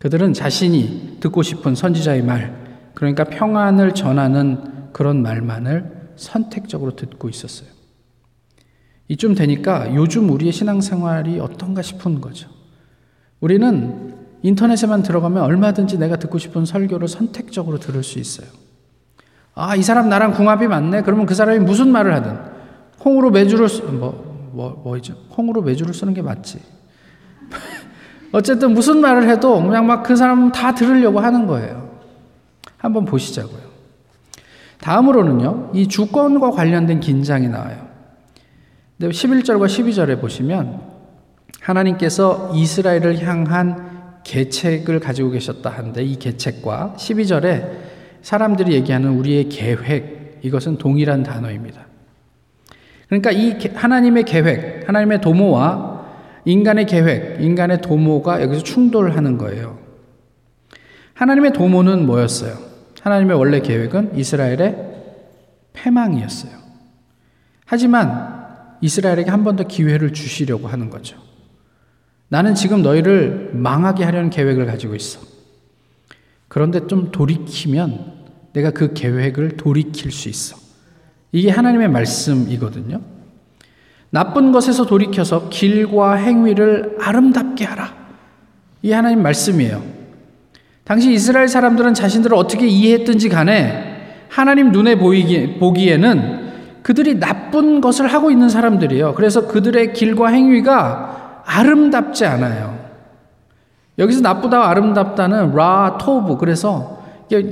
그들은 0.00 0.32
자신이 0.32 1.18
듣고 1.20 1.42
싶은 1.42 1.76
선지자의 1.76 2.22
말, 2.22 2.90
그러니까 2.94 3.22
평안을 3.22 3.94
전하는 3.94 4.90
그런 4.92 5.22
말만을 5.22 6.10
선택적으로 6.16 6.96
듣고 6.96 7.28
있었어요. 7.28 7.81
이쯤 9.08 9.34
되니까 9.34 9.94
요즘 9.94 10.30
우리의 10.30 10.52
신앙생활이 10.52 11.40
어떤가 11.40 11.82
싶은 11.82 12.20
거죠. 12.20 12.48
우리는 13.40 14.14
인터넷에만 14.42 15.02
들어가면 15.02 15.42
얼마든지 15.42 15.98
내가 15.98 16.16
듣고 16.16 16.38
싶은 16.38 16.64
설교를 16.64 17.08
선택적으로 17.08 17.78
들을 17.78 18.02
수 18.02 18.18
있어요. 18.18 18.46
아, 19.54 19.76
이 19.76 19.82
사람 19.82 20.08
나랑 20.08 20.32
궁합이 20.32 20.66
맞네? 20.66 21.02
그러면 21.02 21.26
그 21.26 21.34
사람이 21.34 21.58
무슨 21.60 21.90
말을 21.90 22.14
하든, 22.14 22.38
콩으로 22.98 23.30
매주를, 23.30 23.68
쓰, 23.68 23.82
뭐, 23.82 24.50
뭐, 24.52 24.80
뭐죠? 24.82 25.14
콩으로 25.28 25.62
매주를 25.62 25.92
쓰는 25.92 26.14
게 26.14 26.22
맞지. 26.22 26.58
어쨌든 28.32 28.72
무슨 28.72 29.00
말을 29.00 29.28
해도 29.28 29.60
그냥 29.62 29.86
막 29.86 30.02
그 30.02 30.16
사람 30.16 30.50
다 30.52 30.74
들으려고 30.74 31.20
하는 31.20 31.46
거예요. 31.46 31.90
한번 32.78 33.04
보시자고요. 33.04 33.60
다음으로는요, 34.80 35.70
이 35.74 35.86
주권과 35.86 36.50
관련된 36.50 37.00
긴장이 37.00 37.48
나와요. 37.48 37.91
11절과 39.10 39.66
12절에 39.66 40.20
보시면 40.20 40.80
하나님께서 41.60 42.52
이스라엘을 42.54 43.26
향한 43.26 44.20
계책을 44.24 45.00
가지고 45.00 45.30
계셨다 45.30 45.70
하는데 45.70 46.02
이 46.02 46.16
계책과 46.16 46.94
12절에 46.96 47.70
사람들이 48.22 48.72
얘기하는 48.74 49.10
우리의 49.10 49.48
계획, 49.48 50.40
이것은 50.42 50.78
동일한 50.78 51.22
단어입니다. 51.22 51.86
그러니까 53.08 53.30
이 53.30 53.58
하나님의 53.74 54.24
계획, 54.24 54.88
하나님의 54.88 55.20
도모와 55.20 55.92
인간의 56.44 56.86
계획, 56.86 57.40
인간의 57.40 57.80
도모가 57.80 58.42
여기서 58.42 58.62
충돌하는 58.62 59.38
거예요. 59.38 59.78
하나님의 61.14 61.52
도모는 61.52 62.06
뭐였어요? 62.06 62.54
하나님의 63.00 63.36
원래 63.36 63.60
계획은 63.60 64.16
이스라엘의 64.16 64.76
패망이었어요. 65.72 66.52
하지만 67.66 68.41
이스라엘에게 68.82 69.30
한 69.30 69.44
번 69.44 69.56
더 69.56 69.64
기회를 69.64 70.12
주시려고 70.12 70.68
하는 70.68 70.90
거죠. 70.90 71.16
나는 72.28 72.54
지금 72.54 72.82
너희를 72.82 73.50
망하게 73.54 74.04
하려는 74.04 74.30
계획을 74.30 74.66
가지고 74.66 74.94
있어. 74.94 75.20
그런데 76.48 76.86
좀 76.86 77.10
돌이키면 77.10 78.12
내가 78.52 78.70
그 78.70 78.92
계획을 78.92 79.56
돌이킬 79.56 80.10
수 80.12 80.28
있어. 80.28 80.56
이게 81.30 81.50
하나님의 81.50 81.88
말씀이거든요. 81.88 83.00
나쁜 84.10 84.52
것에서 84.52 84.84
돌이켜서 84.84 85.48
길과 85.48 86.14
행위를 86.16 86.96
아름답게 87.00 87.64
하라. 87.64 87.94
이 88.82 88.92
하나님 88.92 89.22
말씀이에요. 89.22 89.82
당시 90.84 91.12
이스라엘 91.12 91.48
사람들은 91.48 91.94
자신들을 91.94 92.36
어떻게 92.36 92.66
이해했든지 92.66 93.28
간에 93.30 94.26
하나님 94.28 94.72
눈에 94.72 94.96
보이기, 94.96 95.58
보기에는 95.58 96.41
그들이 96.82 97.20
나쁜 97.20 97.80
것을 97.80 98.06
하고 98.08 98.30
있는 98.30 98.48
사람들이에요. 98.48 99.14
그래서 99.14 99.46
그들의 99.46 99.92
길과 99.92 100.28
행위가 100.28 101.42
아름답지 101.46 102.24
않아요. 102.26 102.78
여기서 103.98 104.20
나쁘다 104.20 104.68
아름답다는 104.68 105.54
라 105.54 105.98
토브 106.00 106.38
그래서 106.38 107.02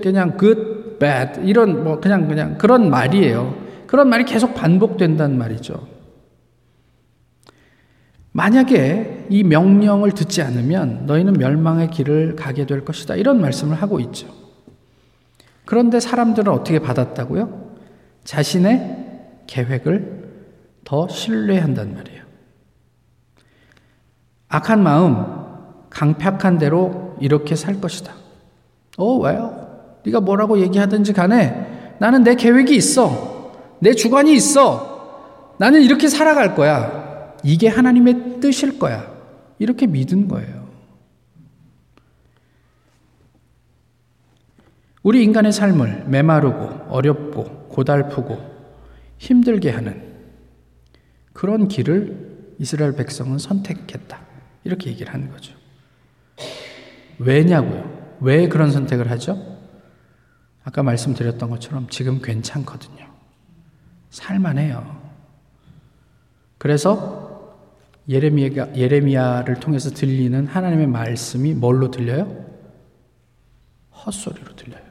그냥 0.03 0.37
good 0.39 0.99
bad 0.99 1.41
이런 1.43 1.85
뭐 1.85 2.01
그냥 2.01 2.29
그냥 2.29 2.59
그런 2.59 2.91
말이에요. 2.91 3.55
그런 3.87 4.09
말이 4.09 4.25
계속 4.25 4.55
반복된단 4.55 5.37
말이죠. 5.39 5.89
만약에 8.33 9.27
이 9.29 9.43
명령을 9.43 10.13
듣지 10.13 10.43
않으면 10.43 11.07
너희는 11.07 11.33
멸망의 11.35 11.91
길을 11.91 12.37
가게 12.37 12.67
될 12.67 12.85
것이다. 12.85 13.17
이런 13.17 13.41
말씀을 13.41 13.77
하고 13.77 13.99
있죠. 14.01 14.29
그런데 15.65 15.99
사람들은 16.01 16.53
어떻게 16.53 16.79
받았다고요? 16.79 17.71
자신의 18.25 19.10
계획을 19.51 20.31
더 20.85 21.09
신뢰한단 21.09 21.95
말이에요. 21.95 22.23
악한 24.49 24.83
마음, 24.83 25.25
강팍한 25.91 26.59
대로 26.59 27.17
이렇게 27.21 27.57
살 27.57 27.81
것이다. 27.81 28.15
어, 28.97 29.17
왜요? 29.19 29.99
네가 30.05 30.21
뭐라고 30.21 30.61
얘기하든지 30.61 31.13
간에 31.13 31.97
나는 31.99 32.23
내 32.23 32.37
계획이 32.37 32.75
있어. 32.77 33.53
내 33.81 33.93
주관이 33.93 34.33
있어. 34.35 35.55
나는 35.59 35.83
이렇게 35.83 36.09
살아갈 36.09 36.55
거야. 36.55 37.35
이게 37.43 37.69
하나님의 37.69 38.41
뜻일 38.41 38.79
거야. 38.79 39.11
이렇게 39.59 39.87
믿은 39.87 40.29
거예요. 40.29 40.61
우리 45.03 45.25
인간의 45.25 45.53
삶을 45.53 46.05
메마르고 46.07 46.93
어렵고 46.93 47.67
고달프고 47.69 48.60
힘들게 49.21 49.71
하는 49.71 50.03
그런 51.35 51.69
길을 51.69 52.55
이스라엘 52.59 52.97
백성은 52.97 53.39
선택했다. 53.39 54.19
이렇게 54.65 54.91
얘기를 54.91 55.13
하는 55.13 55.31
거죠. 55.31 55.55
왜냐고요? 57.19 58.17
왜 58.21 58.49
그런 58.49 58.71
선택을 58.73 59.11
하죠? 59.11 59.59
아까 60.65 60.83
말씀드렸던 60.83 61.51
것처럼 61.51 61.89
지금 61.91 62.23
괜찮거든요. 62.23 63.07
살만해요. 64.09 65.01
그래서 66.57 67.59
예레미야가, 68.09 68.75
예레미야를 68.75 69.61
통해서 69.61 69.91
들리는 69.91 70.47
하나님의 70.47 70.87
말씀이 70.87 71.55
뭘로 71.55 71.91
들려요? 71.91 72.47
헛소리로 73.93 74.57
들려요. 74.57 74.90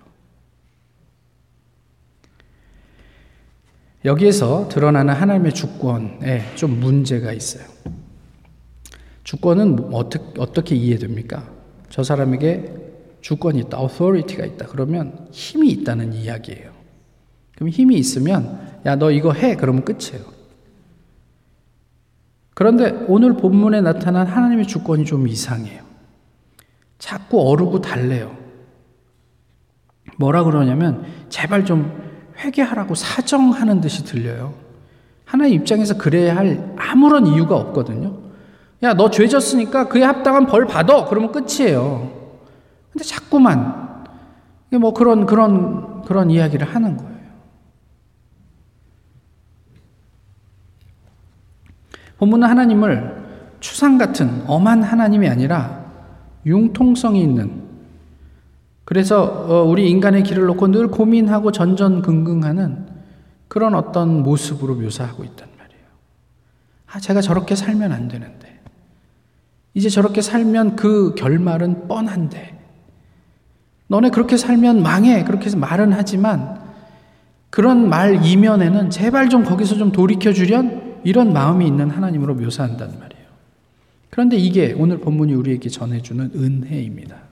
여기에서 4.06 4.70
드러나는 4.70 5.14
하나님의 5.14 5.54
주권에 5.54 6.56
좀 6.56 6.80
문제가 6.80 7.34
있어요. 7.34 7.66
주권은 9.24 9.94
어떻게, 9.94 10.40
어떻게 10.40 10.76
이해됩니까? 10.76 11.50
저 11.90 12.04
사람에게 12.04 12.76
주권이 13.22 13.60
있다, 13.60 13.78
authority가 13.78 14.46
있다. 14.46 14.68
그러면 14.68 15.28
힘이 15.32 15.70
있다는 15.72 16.14
이야기예요. 16.14 16.72
그럼 17.56 17.70
힘이 17.70 17.98
있으면 17.98 18.80
야, 18.86 18.96
너 18.96 19.12
이거 19.12 19.34
해. 19.34 19.56
그러면 19.56 19.84
끝이에요. 19.84 20.26
그런데 22.56 23.06
오늘 23.08 23.36
본문에 23.38 23.82
나타난 23.82 24.28
하나님의 24.28 24.68
주권이 24.68 25.06
좀 25.06 25.28
이상해요. 25.28 25.84
자꾸 26.98 27.50
어르고 27.50 27.82
달래요. 27.82 28.36
뭐라 30.18 30.44
그러냐면 30.44 31.06
제발 31.30 31.66
좀 31.66 32.10
회개하라고 32.40 32.96
사정하는 32.96 33.82
듯이 33.82 34.04
들려요. 34.04 34.54
하나님 35.26 35.56
입장에서 35.56 35.98
그래야 35.98 36.36
할 36.36 36.74
아무런 36.78 37.28
이유가 37.28 37.56
없거든요. 37.56 38.18
야, 38.82 38.94
너 38.94 39.12
죄졌으니까 39.12 39.88
그에 39.90 40.04
합당한 40.04 40.46
벌 40.46 40.66
받아. 40.66 41.06
그러면 41.06 41.32
끝이에요. 41.32 42.12
근데 42.92 43.04
자꾸만 43.04 44.06
뭐 44.80 44.94
그런 44.94 45.26
그런 45.26 46.02
그런 46.04 46.32
이야기를 46.32 46.68
하는 46.68 46.98
거예요. 46.98 47.20
본문은 52.18 52.48
하나님을 52.48 53.20
추상 53.60 53.98
같은 53.98 54.44
엄한 54.48 54.84
하나님이 54.84 55.28
아니라 55.28 55.86
융통성이 56.46 57.22
있는 57.22 57.69
그래서 58.90 59.24
어, 59.24 59.64
우리 59.66 59.88
인간의 59.88 60.24
길을 60.24 60.48
놓고 60.48 60.70
늘 60.70 60.88
고민하고 60.88 61.52
전전긍긍하는 61.52 62.88
그런 63.48 63.76
어떤 63.76 64.24
모습으로 64.24 64.74
묘사하고 64.74 65.24
있단 65.26 65.48
말이에요. 65.60 65.84
아, 66.88 67.00
제가 67.00 67.22
저렇게 67.22 67.54
살면 67.54 67.92
안 67.92 68.08
되는데. 68.08 68.60
이제 69.76 69.90
저렇게 69.90 70.24
살면 70.24 70.76
그 70.76 71.14
결말은 71.14 71.88
뻔한데. 71.88 72.58
너네 73.86 74.10
그렇게 74.10 74.38
살면 74.38 74.82
망해. 74.82 75.24
그렇게 75.24 75.56
말은 75.56 75.94
하지만 75.94 76.60
그런 77.52 77.90
말 77.90 78.26
이면에는 78.26 78.90
제발 78.90 79.30
좀 79.30 79.44
거기서 79.44 79.76
좀 79.76 79.92
돌이켜 79.92 80.34
주련 80.34 81.00
이런 81.04 81.32
마음이 81.32 81.68
있는 81.68 81.92
하나님으로 81.92 82.34
묘사한단 82.34 82.90
말이에요. 83.00 83.26
그런데 84.10 84.36
이게 84.38 84.74
오늘 84.76 84.98
본문이 85.00 85.36
우리에게 85.36 85.70
전해주는 85.70 86.32
은혜입니다. 86.34 87.29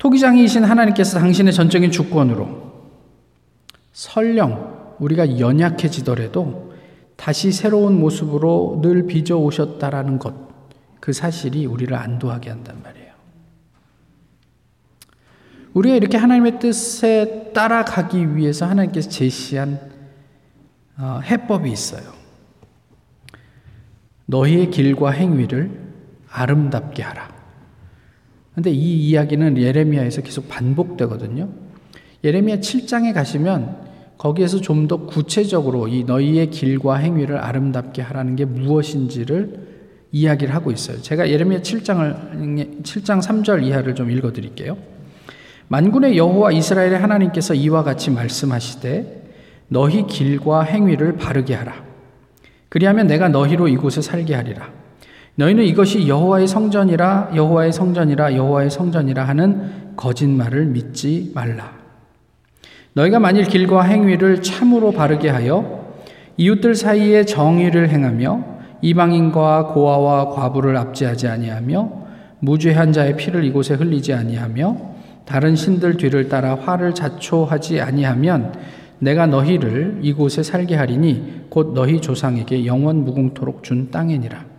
토기장이신 0.00 0.64
하나님께서 0.64 1.18
당신의 1.18 1.52
전적인 1.52 1.90
주권으로 1.90 2.70
설령 3.92 4.96
우리가 4.98 5.38
연약해지더라도 5.38 6.72
다시 7.16 7.52
새로운 7.52 8.00
모습으로 8.00 8.80
늘 8.82 9.06
빚어 9.06 9.36
오셨다라는 9.36 10.18
것, 10.18 10.34
그 11.00 11.12
사실이 11.12 11.66
우리를 11.66 11.94
안도하게 11.94 12.48
한단 12.48 12.82
말이에요. 12.82 13.10
우리가 15.74 15.96
이렇게 15.96 16.16
하나님의 16.16 16.58
뜻에 16.58 17.52
따라가기 17.54 18.36
위해서 18.36 18.64
하나님께서 18.64 19.10
제시한 19.10 19.78
어, 20.98 21.20
해법이 21.22 21.70
있어요. 21.70 22.10
너희의 24.24 24.70
길과 24.70 25.10
행위를 25.10 25.78
아름답게 26.30 27.02
하라. 27.02 27.39
근데 28.60 28.72
이 28.72 29.08
이야기는 29.08 29.56
예레미야에서 29.56 30.20
계속 30.20 30.46
반복되거든요. 30.50 31.48
예레미야 32.22 32.56
7장에 32.56 33.14
가시면 33.14 33.88
거기에서 34.18 34.60
좀 34.60 34.86
더 34.86 35.06
구체적으로 35.06 35.88
이 35.88 36.04
너희의 36.04 36.50
길과 36.50 36.96
행위를 36.96 37.38
아름답게 37.38 38.02
하라는 38.02 38.36
게 38.36 38.44
무엇인지를 38.44 39.68
이야기를 40.12 40.54
하고 40.54 40.70
있어요. 40.72 41.00
제가 41.00 41.30
예레미야 41.30 41.60
7장을 41.62 42.82
7장 42.82 43.22
3절 43.22 43.64
이하를 43.64 43.94
좀 43.94 44.10
읽어 44.10 44.30
드릴게요. 44.30 44.76
만군의 45.68 46.18
여호와 46.18 46.52
이스라엘의 46.52 46.98
하나님께서 46.98 47.54
이와 47.54 47.82
같이 47.82 48.10
말씀하시되 48.10 49.22
너희 49.68 50.06
길과 50.06 50.64
행위를 50.64 51.16
바르게 51.16 51.54
하라. 51.54 51.82
그리하면 52.68 53.06
내가 53.06 53.30
너희로 53.30 53.68
이곳에 53.68 54.02
살게 54.02 54.34
하리라. 54.34 54.79
너희는 55.36 55.64
이것이 55.64 56.08
여호와의 56.08 56.46
성전이라 56.48 57.30
여호와의 57.34 57.72
성전이라 57.72 58.36
여호와의 58.36 58.70
성전이라 58.70 59.24
하는 59.24 59.94
거짓말을 59.96 60.66
믿지 60.66 61.32
말라. 61.34 61.72
너희가 62.92 63.20
만일 63.20 63.44
길과 63.44 63.82
행위를 63.82 64.42
참으로 64.42 64.90
바르게 64.90 65.28
하여 65.28 65.94
이웃들 66.36 66.74
사이에 66.74 67.24
정의를 67.24 67.90
행하며 67.90 68.44
이방인과 68.82 69.68
고아와 69.68 70.30
과부를 70.30 70.76
압제하지 70.76 71.28
아니하며 71.28 72.00
무죄한 72.40 72.92
자의 72.92 73.16
피를 73.16 73.44
이곳에 73.44 73.74
흘리지 73.74 74.14
아니하며 74.14 74.76
다른 75.26 75.54
신들 75.54 75.96
뒤를 75.98 76.28
따라 76.28 76.56
화를 76.56 76.94
자초하지 76.94 77.80
아니하면 77.80 78.54
내가 78.98 79.26
너희를 79.26 79.98
이곳에 80.02 80.42
살게 80.42 80.74
하리니 80.74 81.46
곧 81.50 81.72
너희 81.74 82.00
조상에게 82.00 82.66
영원 82.66 83.04
무궁토록 83.04 83.62
준 83.62 83.90
땅이니라. 83.90 84.49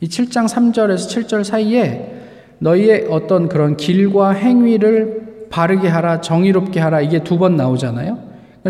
이 0.00 0.08
7장 0.08 0.46
3절에서 0.46 1.26
7절 1.26 1.44
사이에 1.44 2.12
너희의 2.58 3.06
어떤 3.10 3.48
그런 3.48 3.76
길과 3.76 4.30
행위를 4.32 5.46
바르게 5.50 5.88
하라, 5.88 6.20
정의롭게 6.20 6.80
하라, 6.80 7.00
이게 7.00 7.22
두 7.22 7.38
번 7.38 7.56
나오잖아요. 7.56 8.18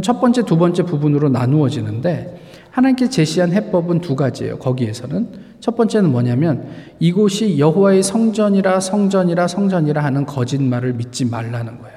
첫 0.02 0.20
번째, 0.20 0.42
두 0.44 0.58
번째 0.58 0.82
부분으로 0.82 1.28
나누어지는데, 1.30 2.42
하나님께 2.70 3.08
제시한 3.08 3.52
해법은 3.52 4.00
두 4.02 4.14
가지예요. 4.14 4.58
거기에서는. 4.58 5.28
첫 5.60 5.74
번째는 5.76 6.10
뭐냐면, 6.10 6.66
이곳이 7.00 7.58
여호와의 7.58 8.02
성전이라, 8.02 8.80
성전이라, 8.80 9.48
성전이라 9.48 10.04
하는 10.04 10.26
거짓말을 10.26 10.92
믿지 10.92 11.24
말라는 11.24 11.78
거예요. 11.78 11.96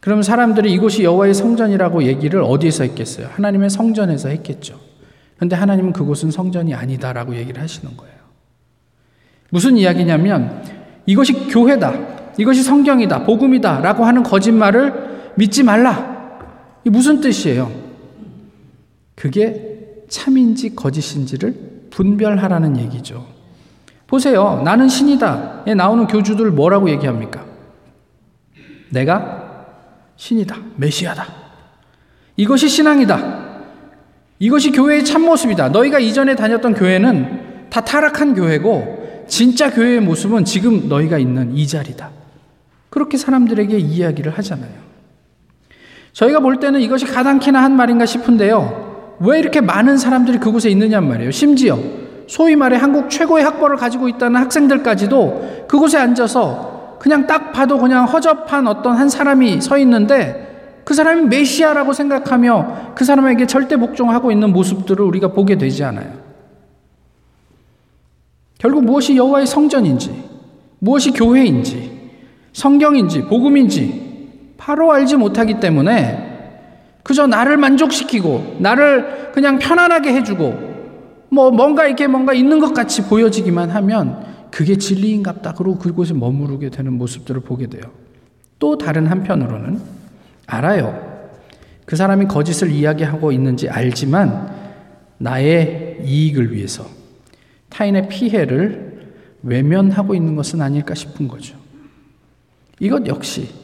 그럼 0.00 0.22
사람들이 0.22 0.72
이곳이 0.72 1.02
여호와의 1.02 1.34
성전이라고 1.34 2.04
얘기를 2.04 2.40
어디에서 2.40 2.84
했겠어요? 2.84 3.26
하나님의 3.32 3.70
성전에서 3.70 4.28
했겠죠. 4.28 4.78
그런데 5.34 5.56
하나님은 5.56 5.92
그곳은 5.92 6.30
성전이 6.30 6.74
아니다라고 6.74 7.34
얘기를 7.34 7.60
하시는 7.60 7.96
거예요. 7.96 8.15
무슨 9.50 9.76
이야기냐면 9.76 10.62
이것이 11.06 11.32
교회다. 11.48 11.94
이것이 12.38 12.62
성경이다. 12.62 13.24
복음이다. 13.24 13.80
라고 13.80 14.04
하는 14.04 14.22
거짓말을 14.22 15.32
믿지 15.36 15.62
말라. 15.62 16.16
이 16.84 16.90
무슨 16.90 17.20
뜻이에요? 17.20 17.70
그게 19.14 20.04
참인지 20.08 20.74
거짓인지를 20.76 21.88
분별하라는 21.90 22.76
얘기죠. 22.78 23.26
보세요. 24.06 24.62
나는 24.64 24.88
신이다 24.88 25.64
에 25.66 25.74
나오는 25.74 26.06
교주들 26.06 26.50
뭐라고 26.52 26.90
얘기합니까? 26.90 27.44
내가 28.90 29.66
신이다. 30.16 30.56
메시아다. 30.76 31.26
이것이 32.36 32.68
신앙이다. 32.68 33.46
이것이 34.38 34.70
교회의 34.70 35.04
참모습이다. 35.04 35.70
너희가 35.70 35.98
이전에 35.98 36.36
다녔던 36.36 36.74
교회는 36.74 37.68
다 37.70 37.80
타락한 37.80 38.34
교회고 38.34 38.95
진짜 39.26 39.70
교회의 39.70 40.00
모습은 40.00 40.44
지금 40.44 40.88
너희가 40.88 41.18
있는 41.18 41.56
이 41.56 41.66
자리다. 41.66 42.10
그렇게 42.90 43.16
사람들에게 43.16 43.76
이야기를 43.78 44.32
하잖아요. 44.38 44.86
저희가 46.12 46.40
볼 46.40 46.60
때는 46.60 46.80
이것이 46.80 47.04
가당키나 47.04 47.62
한 47.62 47.76
말인가 47.76 48.06
싶은데요. 48.06 49.16
왜 49.20 49.38
이렇게 49.38 49.60
많은 49.60 49.98
사람들이 49.98 50.38
그곳에 50.38 50.70
있느냐 50.70 51.00
말이에요. 51.00 51.30
심지어 51.30 51.78
소위 52.26 52.56
말해 52.56 52.76
한국 52.76 53.10
최고의 53.10 53.44
학벌을 53.44 53.76
가지고 53.76 54.08
있다는 54.08 54.40
학생들까지도 54.40 55.66
그곳에 55.68 55.98
앉아서 55.98 56.96
그냥 56.98 57.26
딱 57.26 57.52
봐도 57.52 57.78
그냥 57.78 58.06
허접한 58.06 58.66
어떤 58.66 58.96
한 58.96 59.08
사람이 59.08 59.60
서 59.60 59.78
있는데 59.78 60.82
그 60.84 60.94
사람이 60.94 61.22
메시아라고 61.28 61.92
생각하며 61.92 62.92
그 62.94 63.04
사람에게 63.04 63.46
절대 63.46 63.76
복종하고 63.76 64.30
있는 64.30 64.52
모습들을 64.52 65.04
우리가 65.04 65.28
보게 65.28 65.58
되지 65.58 65.84
않아요. 65.84 66.25
결국 68.66 68.84
무엇이 68.84 69.16
여호와의 69.16 69.46
성전인지, 69.46 70.24
무엇이 70.80 71.12
교회인지, 71.12 72.10
성경인지, 72.52 73.22
복음인지 73.26 74.54
바로 74.56 74.90
알지 74.90 75.14
못하기 75.14 75.60
때문에 75.60 76.98
그저 77.04 77.28
나를 77.28 77.58
만족시키고 77.58 78.56
나를 78.58 79.30
그냥 79.32 79.60
편안하게 79.60 80.14
해주고 80.14 81.28
뭐 81.28 81.52
뭔가 81.52 81.86
이렇게 81.86 82.08
뭔가 82.08 82.32
있는 82.32 82.58
것 82.58 82.74
같이 82.74 83.02
보여지기만 83.02 83.70
하면 83.70 84.26
그게 84.50 84.76
진리인갑다. 84.76 85.52
그러고 85.52 85.78
그곳에 85.78 86.12
머무르게 86.12 86.70
되는 86.70 86.92
모습들을 86.94 87.42
보게 87.42 87.68
돼요. 87.68 87.84
또 88.58 88.76
다른 88.76 89.06
한편으로는 89.06 89.78
알아요. 90.48 91.22
그 91.84 91.94
사람이 91.94 92.26
거짓을 92.26 92.72
이야기하고 92.72 93.30
있는지 93.30 93.68
알지만 93.68 94.50
나의 95.18 96.00
이익을 96.04 96.52
위해서 96.52 97.05
타인의 97.68 98.08
피해를 98.08 99.14
외면하고 99.42 100.14
있는 100.14 100.36
것은 100.36 100.60
아닐까 100.60 100.94
싶은 100.94 101.28
거죠. 101.28 101.58
이것 102.80 103.06
역시 103.06 103.54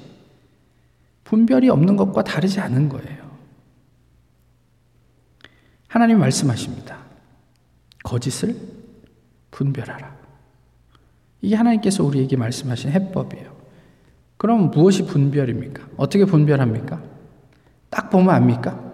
분별이 1.24 1.68
없는 1.68 1.96
것과 1.96 2.22
다르지 2.22 2.60
않은 2.60 2.88
거예요. 2.88 3.32
하나님 5.88 6.18
말씀하십니다. 6.18 6.98
거짓을 8.02 8.56
분별하라. 9.50 10.16
이게 11.42 11.56
하나님께서 11.56 12.04
우리에게 12.04 12.36
말씀하신 12.36 12.90
해법이에요. 12.92 13.52
그럼 14.36 14.70
무엇이 14.70 15.04
분별입니까? 15.04 15.88
어떻게 15.96 16.24
분별합니까? 16.24 17.02
딱 17.90 18.10
보면 18.10 18.34
압니까? 18.34 18.91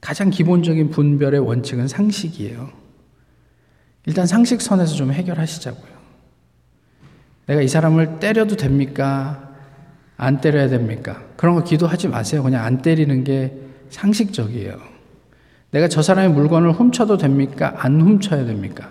가장 0.00 0.30
기본적인 0.30 0.90
분별의 0.90 1.40
원칙은 1.40 1.88
상식이에요. 1.88 2.70
일단 4.06 4.26
상식선에서 4.26 4.94
좀 4.94 5.12
해결하시자고요. 5.12 5.98
내가 7.46 7.62
이 7.62 7.68
사람을 7.68 8.20
때려도 8.20 8.56
됩니까? 8.56 9.54
안 10.16 10.40
때려야 10.40 10.68
됩니까? 10.68 11.22
그런 11.36 11.54
거 11.54 11.62
기도하지 11.62 12.08
마세요. 12.08 12.42
그냥 12.42 12.64
안 12.64 12.82
때리는 12.82 13.24
게 13.24 13.56
상식적이에요. 13.90 14.76
내가 15.70 15.88
저 15.88 16.02
사람의 16.02 16.30
물건을 16.30 16.72
훔쳐도 16.72 17.18
됩니까? 17.18 17.74
안 17.76 18.00
훔쳐야 18.00 18.44
됩니까? 18.44 18.90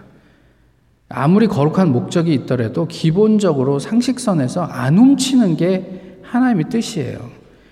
아무리 1.09 1.47
거룩한 1.47 1.91
목적이 1.91 2.33
있더라도 2.33 2.87
기본적으로 2.87 3.79
상식선에서 3.79 4.63
안 4.63 4.97
훔치는 4.97 5.57
게 5.57 6.19
하나님의 6.23 6.65
뜻이에요. 6.69 7.29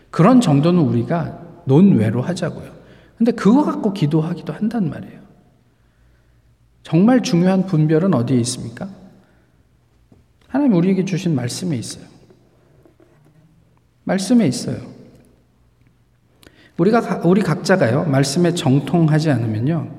그런 0.09 0.39
정도는 0.39 0.81
우리가 0.81 1.39
논외로 1.65 2.21
하자고요. 2.21 2.74
근데 3.17 3.31
그거 3.31 3.63
갖고 3.63 3.93
기도하기도 3.93 4.51
한단 4.53 4.89
말이에요. 4.89 5.21
정말 6.83 7.23
중요한 7.23 7.65
분별은 7.65 8.13
어디에 8.13 8.37
있습니까? 8.41 8.89
하나님 10.47 10.73
우리에게 10.75 11.05
주신 11.05 11.33
말씀에 11.35 11.75
있어요. 11.77 12.05
말씀에 14.03 14.47
있어요. 14.47 14.93
우리가 16.77 17.21
우리 17.25 17.41
각자가요 17.41 18.03
말씀에 18.03 18.53
정통하지 18.53 19.31
않으면요 19.31 19.89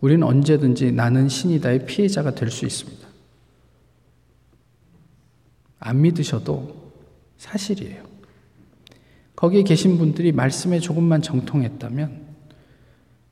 우리는 0.00 0.22
언제든지 0.26 0.92
나는 0.92 1.28
신이다의 1.28 1.86
피해자가 1.86 2.34
될 2.34 2.50
수 2.50 2.66
있습니다. 2.66 3.08
안 5.80 6.02
믿으셔도 6.02 6.92
사실이에요. 7.38 8.02
거기에 9.34 9.62
계신 9.62 9.96
분들이 9.96 10.32
말씀에 10.32 10.80
조금만 10.80 11.22
정통했다면 11.22 12.27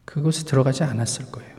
그곳에 0.07 0.45
들어가지 0.45 0.83
않았을 0.83 1.27
거예요. 1.31 1.55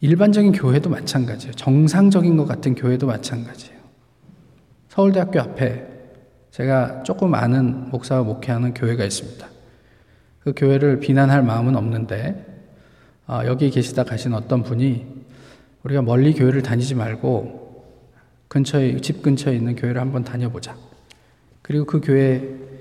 일반적인 0.00 0.52
교회도 0.52 0.90
마찬가지예요. 0.90 1.54
정상적인 1.54 2.36
것 2.36 2.46
같은 2.46 2.76
교회도 2.76 3.08
마찬가지예요. 3.08 3.78
서울대학교 4.90 5.40
앞에 5.40 5.86
제가 6.52 7.02
조금 7.02 7.34
아는 7.34 7.90
목사와 7.90 8.22
목회하는 8.22 8.74
교회가 8.74 9.04
있습니다. 9.04 9.48
그 10.40 10.52
교회를 10.56 11.00
비난할 11.00 11.42
마음은 11.42 11.76
없는데 11.76 12.46
어, 13.26 13.42
여기 13.44 13.70
계시다 13.70 14.04
가신 14.04 14.32
어떤 14.34 14.62
분이 14.62 15.06
우리가 15.82 16.02
멀리 16.02 16.32
교회를 16.32 16.62
다니지 16.62 16.94
말고 16.94 17.68
근처에 18.48 19.00
집 19.00 19.22
근처에 19.22 19.54
있는 19.54 19.76
교회를 19.76 20.00
한번 20.00 20.24
다녀보자. 20.24 20.76
그리고 21.62 21.84
그 21.84 22.00
교회 22.00 22.38
어, 22.38 22.77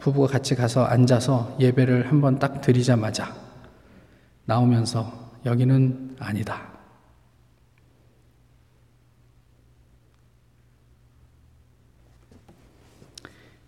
부부가 0.00 0.26
같이 0.26 0.54
가서 0.54 0.84
앉아서 0.84 1.56
예배를 1.60 2.10
한번 2.10 2.38
딱 2.38 2.60
드리자마자 2.60 3.34
나오면서 4.46 5.30
여기는 5.44 6.16
아니다. 6.18 6.68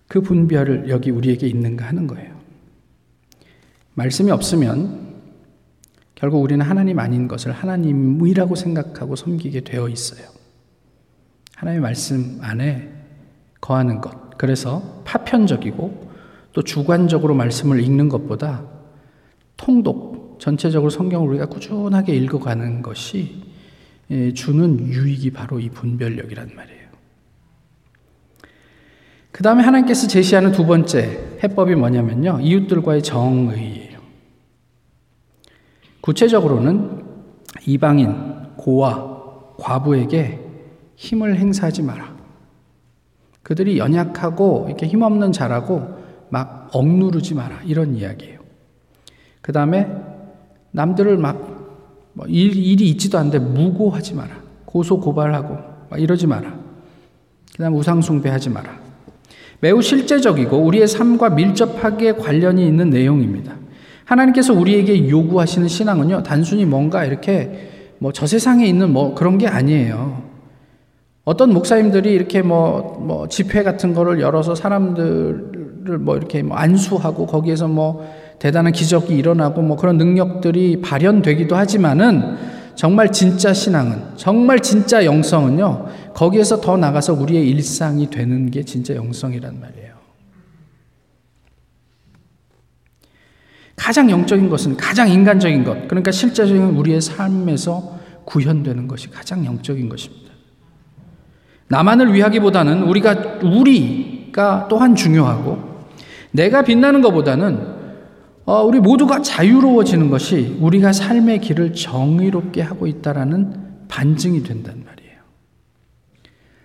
그 0.08 0.20
분별을 0.20 0.88
여기 0.88 1.10
우리에게 1.10 1.46
있는가 1.46 1.86
하는 1.86 2.06
거예요. 2.06 2.40
말씀이 3.94 4.30
없으면 4.30 5.10
결국 6.16 6.42
우리는 6.42 6.64
하나님 6.64 6.98
아닌 6.98 7.28
것을 7.28 7.52
하나님이라고 7.52 8.56
생각하고 8.56 9.14
섬기게 9.14 9.60
되어 9.60 9.88
있어요. 9.88 10.28
하나님의 11.54 11.82
말씀 11.82 12.38
안에 12.40 12.90
거하는 13.60 14.00
것. 14.00 14.29
그래서 14.40 15.02
파편적이고 15.04 16.10
또 16.54 16.62
주관적으로 16.62 17.34
말씀을 17.34 17.78
읽는 17.78 18.08
것보다 18.08 18.64
통독, 19.58 20.38
전체적으로 20.40 20.88
성경을 20.88 21.28
우리가 21.28 21.44
꾸준하게 21.44 22.14
읽어가는 22.14 22.80
것이 22.80 23.42
예, 24.10 24.32
주는 24.32 24.80
유익이 24.80 25.32
바로 25.32 25.60
이 25.60 25.68
분별력이란 25.68 26.52
말이에요. 26.56 26.88
그 29.30 29.42
다음에 29.42 29.62
하나님께서 29.62 30.08
제시하는 30.08 30.52
두 30.52 30.64
번째 30.64 31.38
해법이 31.44 31.74
뭐냐면요. 31.74 32.38
이웃들과의 32.40 33.02
정의예요. 33.02 34.00
구체적으로는 36.00 37.04
이방인, 37.66 38.54
고아, 38.56 39.56
과부에게 39.58 40.40
힘을 40.96 41.36
행사하지 41.36 41.82
마라. 41.82 42.19
그들이 43.50 43.78
연약하고 43.78 44.66
이렇게 44.68 44.86
힘없는 44.86 45.32
자라고 45.32 45.82
막 46.28 46.70
억누르지 46.72 47.34
마라. 47.34 47.62
이런 47.66 47.96
이야기예요. 47.96 48.38
그 49.42 49.50
다음에 49.50 49.90
남들을 50.70 51.18
막 51.18 51.60
뭐 52.12 52.26
일, 52.28 52.56
일이 52.56 52.88
있지도 52.90 53.18
않는데 53.18 53.38
무고하지 53.40 54.14
마라. 54.14 54.30
고소 54.66 55.00
고발하고 55.00 55.56
이러지 55.96 56.26
마라. 56.26 56.54
그 57.56 57.62
다음 57.62 57.74
우상숭배하지 57.74 58.50
마라. 58.50 58.78
매우 59.60 59.82
실제적이고 59.82 60.56
우리의 60.56 60.86
삶과 60.86 61.30
밀접하게 61.30 62.12
관련이 62.14 62.64
있는 62.66 62.90
내용입니다. 62.90 63.54
하나님께서 64.04 64.54
우리에게 64.54 65.08
요구하시는 65.08 65.68
신앙은요, 65.68 66.22
단순히 66.22 66.64
뭔가 66.64 67.04
이렇게 67.04 67.94
뭐 67.98 68.12
저 68.12 68.26
세상에 68.26 68.64
있는 68.66 68.92
뭐 68.92 69.14
그런 69.14 69.38
게 69.38 69.46
아니에요. 69.46 70.29
어떤 71.24 71.52
목사님들이 71.52 72.12
이렇게 72.12 72.42
뭐, 72.42 72.98
뭐 73.00 73.28
집회 73.28 73.62
같은 73.62 73.94
거를 73.94 74.20
열어서 74.20 74.54
사람들을 74.54 75.98
뭐 76.00 76.16
이렇게 76.16 76.42
뭐 76.42 76.56
안수하고 76.56 77.26
거기에서 77.26 77.68
뭐 77.68 78.04
대단한 78.38 78.72
기적이 78.72 79.16
일어나고 79.16 79.60
뭐 79.60 79.76
그런 79.76 79.98
능력들이 79.98 80.80
발현되기도 80.80 81.54
하지만은 81.56 82.36
정말 82.74 83.12
진짜 83.12 83.52
신앙은, 83.52 84.16
정말 84.16 84.60
진짜 84.60 85.04
영성은요, 85.04 85.86
거기에서 86.14 86.62
더 86.62 86.78
나가서 86.78 87.12
우리의 87.12 87.46
일상이 87.50 88.08
되는 88.08 88.50
게 88.50 88.64
진짜 88.64 88.94
영성이란 88.94 89.60
말이에요. 89.60 89.90
가장 93.76 94.10
영적인 94.10 94.48
것은 94.48 94.78
가장 94.78 95.10
인간적인 95.10 95.64
것, 95.64 95.88
그러니까 95.88 96.10
실제적인 96.10 96.62
우리의 96.76 97.02
삶에서 97.02 97.98
구현되는 98.24 98.88
것이 98.88 99.10
가장 99.10 99.44
영적인 99.44 99.90
것입니다. 99.90 100.29
나만을 101.70 102.12
위하기보다는 102.12 102.82
우리가, 102.82 103.38
우리가 103.42 104.66
또한 104.68 104.94
중요하고, 104.94 105.70
내가 106.32 106.62
빛나는 106.62 107.00
것보다는 107.00 107.80
어, 108.44 108.64
우리 108.64 108.80
모두가 108.80 109.22
자유로워지는 109.22 110.10
것이 110.10 110.56
우리가 110.60 110.92
삶의 110.92 111.40
길을 111.40 111.72
정의롭게 111.72 112.62
하고 112.62 112.86
있다라는 112.86 113.54
반증이 113.88 114.42
된단 114.42 114.82
말이에요. 114.84 115.20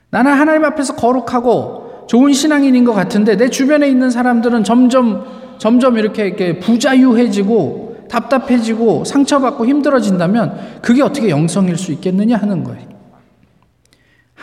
나는 0.10 0.34
하나님 0.34 0.66
앞에서 0.66 0.96
거룩하고 0.96 2.06
좋은 2.08 2.34
신앙인인 2.34 2.86
것 2.86 2.94
같은데 2.94 3.38
내 3.38 3.50
주변에 3.50 3.88
있는 3.88 4.10
사람들은 4.10 4.64
점점 4.64 5.26
점점 5.58 5.98
이렇게, 5.98 6.28
이렇게 6.28 6.60
부자유해지고 6.60 8.08
답답해지고 8.10 9.04
상처받고 9.06 9.66
힘들어진다면 9.66 10.80
그게 10.82 11.02
어떻게 11.02 11.30
영성일 11.30 11.78
수 11.78 11.92
있겠느냐 11.92 12.38
하는 12.38 12.64
거예요. 12.64 12.95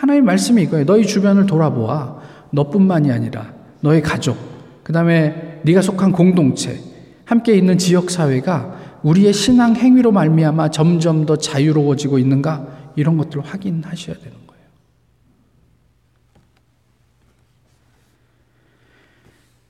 하나님 0.02 0.24
말씀이 0.24 0.60
이거예요. 0.64 0.84
너희 0.84 1.06
주변을 1.06 1.46
돌아보아. 1.46 2.20
너뿐만이 2.50 3.12
아니라 3.12 3.54
너의 3.82 4.02
가족, 4.02 4.36
그 4.82 4.92
다음에 4.92 5.60
네가 5.62 5.80
속한 5.80 6.10
공동체, 6.10 6.80
함께 7.24 7.54
있는 7.54 7.78
지역 7.78 8.10
사회가 8.10 8.98
우리의 9.04 9.32
신앙 9.32 9.76
행위로 9.76 10.10
말미암아 10.10 10.72
점점 10.72 11.24
더 11.24 11.36
자유로워지고 11.36 12.18
있는가 12.18 12.92
이런 12.96 13.16
것들을 13.16 13.44
확인하셔야 13.44 14.16
되는 14.16 14.32
거예요. 14.44 14.64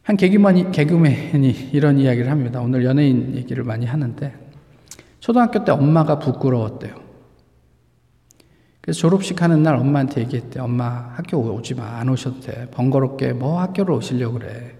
한 0.02 0.16
개그맨이, 0.16 0.72
개그맨이 0.72 1.70
이런 1.74 1.98
이야기를 1.98 2.30
합니다. 2.30 2.62
오늘 2.62 2.86
연예인 2.86 3.36
얘기를 3.36 3.64
많이 3.64 3.84
하는데 3.84 4.34
초등학교 5.20 5.62
때 5.62 5.72
엄마가 5.72 6.18
부끄러웠대요. 6.18 7.01
그래서 8.82 8.98
졸업식 8.98 9.40
하는 9.42 9.62
날 9.62 9.76
엄마한테 9.76 10.20
얘기했대. 10.22 10.58
엄마 10.60 11.12
학교 11.14 11.38
오지 11.38 11.74
마. 11.74 11.98
안 11.98 12.08
오셔도 12.08 12.40
돼. 12.40 12.68
번거롭게 12.72 13.32
뭐 13.32 13.60
학교를 13.60 13.94
오시려고 13.94 14.40
그래. 14.40 14.74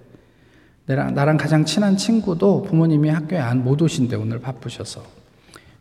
나랑, 0.87 1.15
나랑 1.15 1.37
가장 1.37 1.65
친한 1.65 1.97
친구도 1.97 2.63
부모님이 2.65 3.09
학교에 3.09 3.39
안 3.39 3.63
못 3.63 3.81
오신대, 3.81 4.17
오늘 4.17 4.41
바쁘셔서. 4.41 5.03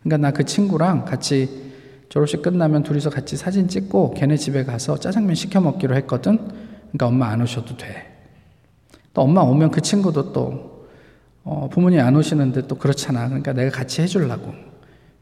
그러니까 0.04 0.28
나 0.30 0.32
그 0.32 0.46
친구랑 0.46 1.06
같이 1.06 1.72
졸업식 2.10 2.44
끝나면 2.44 2.84
둘이서 2.84 3.10
같이 3.10 3.36
사진 3.38 3.68
찍고 3.68 4.14
걔네 4.14 4.38
집에 4.38 4.64
가서 4.66 4.98
짜장면 5.00 5.34
시켜 5.34 5.60
먹기로 5.60 5.96
했거든. 5.96 6.38
그러니까 6.92 7.08
엄마 7.08 7.28
안 7.30 7.42
오셔도 7.42 7.76
돼. 7.78 8.08
또 9.16 9.22
엄마 9.24 9.42
오면 9.42 9.72
그 9.72 9.82
친구도 9.82 10.32
또 10.32 10.88
어, 11.44 11.68
부모님 11.72 12.00
안 12.02 12.16
오시는데 12.16 12.68
또 12.68 12.76
그렇잖아. 12.76 13.26
그러니까 13.28 13.54
내가 13.54 13.72
같이 13.76 14.04
해주려고. 14.04 14.54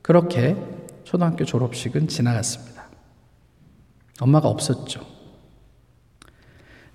그렇게 0.02 0.58
초등학교 1.06 1.46
졸업식은 1.46 2.10
지나갔습니다. 2.10 2.79
엄마가 4.22 4.48
없었죠. 4.48 5.06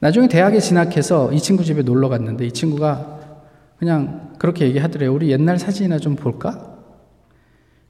나중에 0.01 0.29
대학에 0.29 0.61
진학해서 0.61 1.33
이 1.33 1.41
친구 1.41 1.65
집에 1.65 1.83
놀러 1.83 2.09
갔는데 2.09 2.47
이 2.47 2.53
친구가 2.53 3.39
그냥 3.79 4.35
그렇게 4.39 4.67
얘기하더래요. 4.67 5.13
우리 5.15 5.31
옛날 5.31 5.59
사진이나 5.59 5.99
좀 5.99 6.17
볼까? 6.17 6.79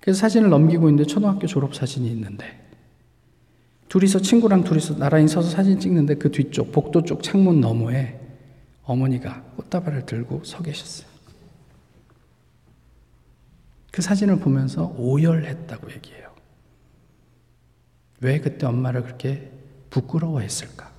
그래서 0.01 0.21
사진을 0.21 0.51
넘기고 0.51 0.89
있는데 0.89 1.07
초등학교 1.07 1.47
졸업 1.47 1.75
사진이 1.75 2.09
있는데 2.11 2.61
둘이서 3.89 4.21
친구랑 4.21 4.65
둘이서 4.65 4.97
나란히 4.97 5.29
서서 5.29 5.51
사진 5.51 5.79
찍는데 5.79 6.17
그 6.17 6.31
뒤쪽 6.31 6.73
복도 6.73 7.03
쪽 7.03 7.23
창문 7.23 7.61
너머에 7.61 8.21
어머니가 8.85 9.43
꽃다발을 9.57 10.07
들고 10.07 10.43
서 10.45 10.63
계셨어요. 10.63 11.09
그 13.91 14.03
사진을 14.03 14.41
보면서 14.41 14.93
오열했다고 14.99 15.91
얘기해요. 15.93 16.24
왜 18.25 18.41
그때 18.41 18.67
엄마를 18.67 19.03
그렇게 19.03 19.51
부끄러워했을까? 19.91 20.91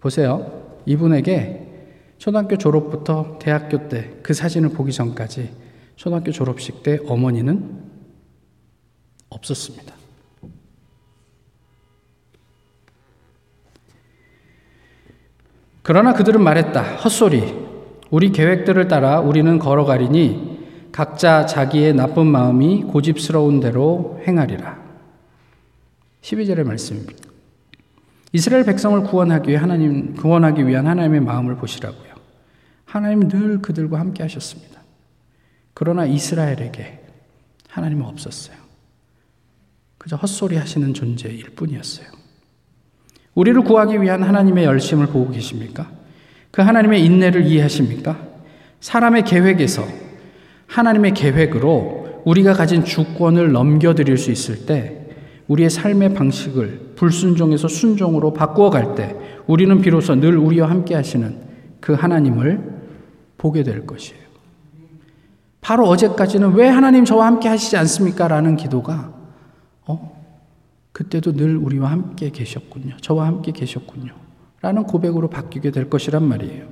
보세요. 0.00 0.80
이분에게 0.86 1.68
초등학교 2.16 2.56
졸업부터 2.56 3.38
대학교 3.38 3.88
때 3.88 4.22
그 4.22 4.32
사진을 4.32 4.70
보기 4.70 4.92
전까지 4.92 5.50
초등학교 5.96 6.32
졸업식 6.32 6.82
때 6.82 6.98
어머니는 7.06 7.82
없었습니다. 9.28 9.94
그러나 15.82 16.14
그들은 16.14 16.42
말했다. 16.42 16.96
헛소리. 16.96 17.54
우리 18.10 18.32
계획들을 18.32 18.88
따라 18.88 19.20
우리는 19.20 19.58
걸어가리니 19.58 20.88
각자 20.92 21.44
자기의 21.44 21.92
나쁜 21.94 22.26
마음이 22.26 22.84
고집스러운 22.84 23.60
대로 23.60 24.18
행하리라. 24.26 24.81
12절의 26.22 26.64
말씀입니다. 26.64 27.28
이스라엘 28.32 28.64
백성을 28.64 29.02
구원하기 29.02 29.48
위해 29.48 29.58
하나님 29.58 30.14
구원하기 30.14 30.66
위한 30.66 30.86
하나님의 30.86 31.20
마음을 31.20 31.56
보시라고요. 31.56 32.12
하나님은 32.86 33.28
늘 33.28 33.60
그들과 33.60 34.00
함께 34.00 34.22
하셨습니다. 34.22 34.80
그러나 35.74 36.06
이스라엘에게 36.06 37.00
하나님은 37.68 38.06
없었어요. 38.06 38.56
그저 39.98 40.16
헛소리 40.16 40.56
하시는 40.56 40.94
존재일 40.94 41.50
뿐이었어요. 41.54 42.06
우리를 43.34 43.62
구하기 43.62 44.00
위한 44.02 44.22
하나님의 44.22 44.64
열심을 44.64 45.06
보고 45.06 45.30
계십니까? 45.30 45.90
그 46.50 46.60
하나님의 46.60 47.04
인내를 47.04 47.46
이해하십니까? 47.46 48.18
사람의 48.80 49.24
계획에서 49.24 49.86
하나님의 50.66 51.14
계획으로 51.14 52.22
우리가 52.24 52.52
가진 52.52 52.84
주권을 52.84 53.52
넘겨드릴 53.52 54.18
수 54.18 54.30
있을 54.30 54.66
때 54.66 55.01
우리의 55.52 55.68
삶의 55.68 56.14
방식을 56.14 56.92
불순종에서 56.96 57.68
순종으로 57.68 58.32
바꾸어 58.32 58.70
갈 58.70 58.94
때 58.94 59.16
우리는 59.46 59.80
비로소 59.80 60.14
늘 60.14 60.36
우리와 60.38 60.70
함께 60.70 60.94
하시는 60.94 61.36
그 61.80 61.92
하나님을 61.92 62.80
보게 63.38 63.62
될 63.62 63.86
것이에요. 63.86 64.22
바로 65.60 65.86
어제까지는 65.88 66.54
왜 66.54 66.68
하나님 66.68 67.04
저와 67.04 67.26
함께 67.26 67.48
하시지 67.48 67.76
않습니까? 67.76 68.28
라는 68.28 68.56
기도가, 68.56 69.12
어? 69.86 70.22
그때도 70.92 71.32
늘 71.32 71.56
우리와 71.56 71.90
함께 71.90 72.30
계셨군요. 72.30 72.96
저와 73.00 73.26
함께 73.26 73.52
계셨군요. 73.52 74.12
라는 74.60 74.84
고백으로 74.84 75.28
바뀌게 75.28 75.70
될 75.70 75.90
것이란 75.90 76.24
말이에요. 76.24 76.66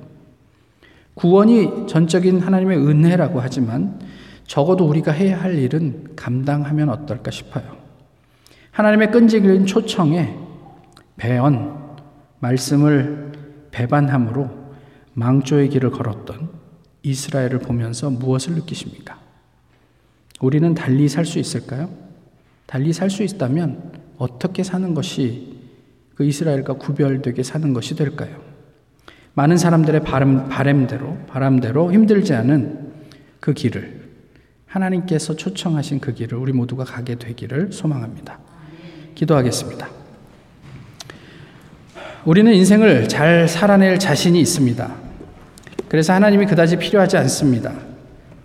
구원이 1.13 1.87
전적인 1.87 2.39
하나님의 2.39 2.77
은혜라고 2.77 3.41
하지만 3.41 3.99
적어도 4.45 4.85
우리가 4.87 5.11
해야 5.11 5.41
할 5.41 5.57
일은 5.57 6.13
감당하면 6.15 6.89
어떨까 6.89 7.31
싶어요. 7.31 7.80
하나님의 8.71 9.11
끈질긴 9.11 9.65
초청에 9.65 10.37
배언, 11.17 11.97
말씀을 12.39 13.31
배반함으로 13.71 14.49
망조의 15.13 15.69
길을 15.69 15.91
걸었던 15.91 16.49
이스라엘을 17.03 17.59
보면서 17.59 18.09
무엇을 18.09 18.53
느끼십니까? 18.55 19.19
우리는 20.39 20.73
달리 20.73 21.07
살 21.09 21.25
수 21.25 21.39
있을까요? 21.39 21.89
달리 22.65 22.93
살 22.93 23.09
수 23.09 23.23
있다면 23.23 23.91
어떻게 24.17 24.63
사는 24.63 24.93
것이 24.93 25.59
그 26.15 26.23
이스라엘과 26.23 26.73
구별되게 26.73 27.43
사는 27.43 27.73
것이 27.73 27.95
될까요? 27.95 28.39
많은 29.33 29.57
사람들의 29.57 30.03
바람, 30.03 30.49
바램대로, 30.49 31.17
바람대로 31.27 31.91
힘들지 31.91 32.33
않은 32.33 32.91
그 33.39 33.53
길을 33.53 34.01
하나님께서 34.65 35.35
초청하신 35.35 35.99
그 35.99 36.13
길을 36.13 36.37
우리 36.37 36.53
모두가 36.53 36.83
가게 36.83 37.15
되기를 37.15 37.71
소망합니다. 37.71 38.39
기도하겠습니다. 39.21 39.87
우리는 42.25 42.53
인생을 42.53 43.07
잘 43.07 43.47
살아낼 43.47 43.99
자신이 43.99 44.39
있습니다. 44.39 44.91
그래서 45.87 46.13
하나님이 46.13 46.45
그다지 46.47 46.77
필요하지 46.77 47.17
않습니다. 47.17 47.73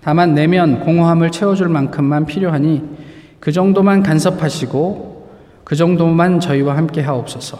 다만 0.02 0.34
내면 0.34 0.80
공허함을 0.80 1.30
채워줄 1.30 1.68
만큼만 1.68 2.26
필요하니 2.26 2.82
그 3.40 3.52
정도만 3.52 4.02
간섭하시고 4.02 5.30
그 5.64 5.76
정도만 5.76 6.40
저희와 6.40 6.76
함께 6.76 7.00
하옵소서. 7.00 7.58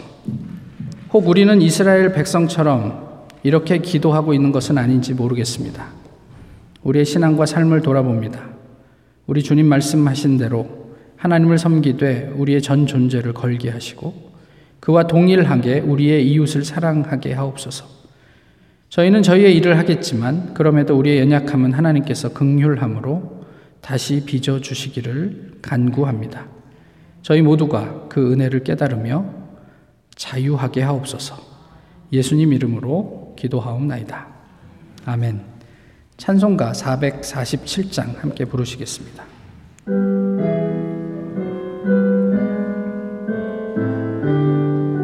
혹 1.13 1.29
우리는 1.29 1.61
이스라엘 1.63 2.13
백성처럼 2.13 3.27
이렇게 3.43 3.79
기도하고 3.79 4.35
있는 4.35 4.53
것은 4.53 4.77
아닌지 4.79 5.15
모르겠습니다. 5.15 5.87
우리의 6.83 7.05
신앙과 7.05 7.47
삶을 7.47 7.81
돌아봅니다. 7.81 8.41
우리 9.27 9.43
주님 9.43 9.67
말씀하신 9.67 10.39
대로 10.39 10.86
하나님을 11.17 11.59
섬기되 11.59 12.33
우리의 12.37 12.63
전 12.63 12.87
존재를 12.87 13.33
걸게 13.33 13.71
하시고 13.71 14.33
그와 14.81 15.07
동일하게 15.07 15.81
우리의 15.81 16.29
이웃을 16.31 16.65
사랑하게 16.65 17.33
하옵소서. 17.33 17.87
저희는 18.89 19.23
저희의 19.23 19.57
일을 19.57 19.79
하겠지만 19.79 20.55
그럼에도 20.55 20.97
우리의 20.97 21.21
연약함은 21.21 21.73
하나님께서 21.73 22.33
극률함으로 22.33 23.45
다시 23.81 24.25
빚어 24.25 24.61
주시기를 24.61 25.59
간구합니다. 25.63 26.47
저희 27.23 27.43
모두가 27.43 28.07
그 28.09 28.33
은혜를 28.33 28.63
깨달으며 28.63 29.27
자유하게 30.15 30.83
하옵소서. 30.83 31.37
예수님 32.13 32.53
이름으로 32.53 33.35
기도하옵나이다. 33.37 34.29
아멘. 35.05 35.41
찬송가 36.17 36.73
447장 36.73 38.19
함께 38.21 38.45
부르시겠습니다. 38.45 39.25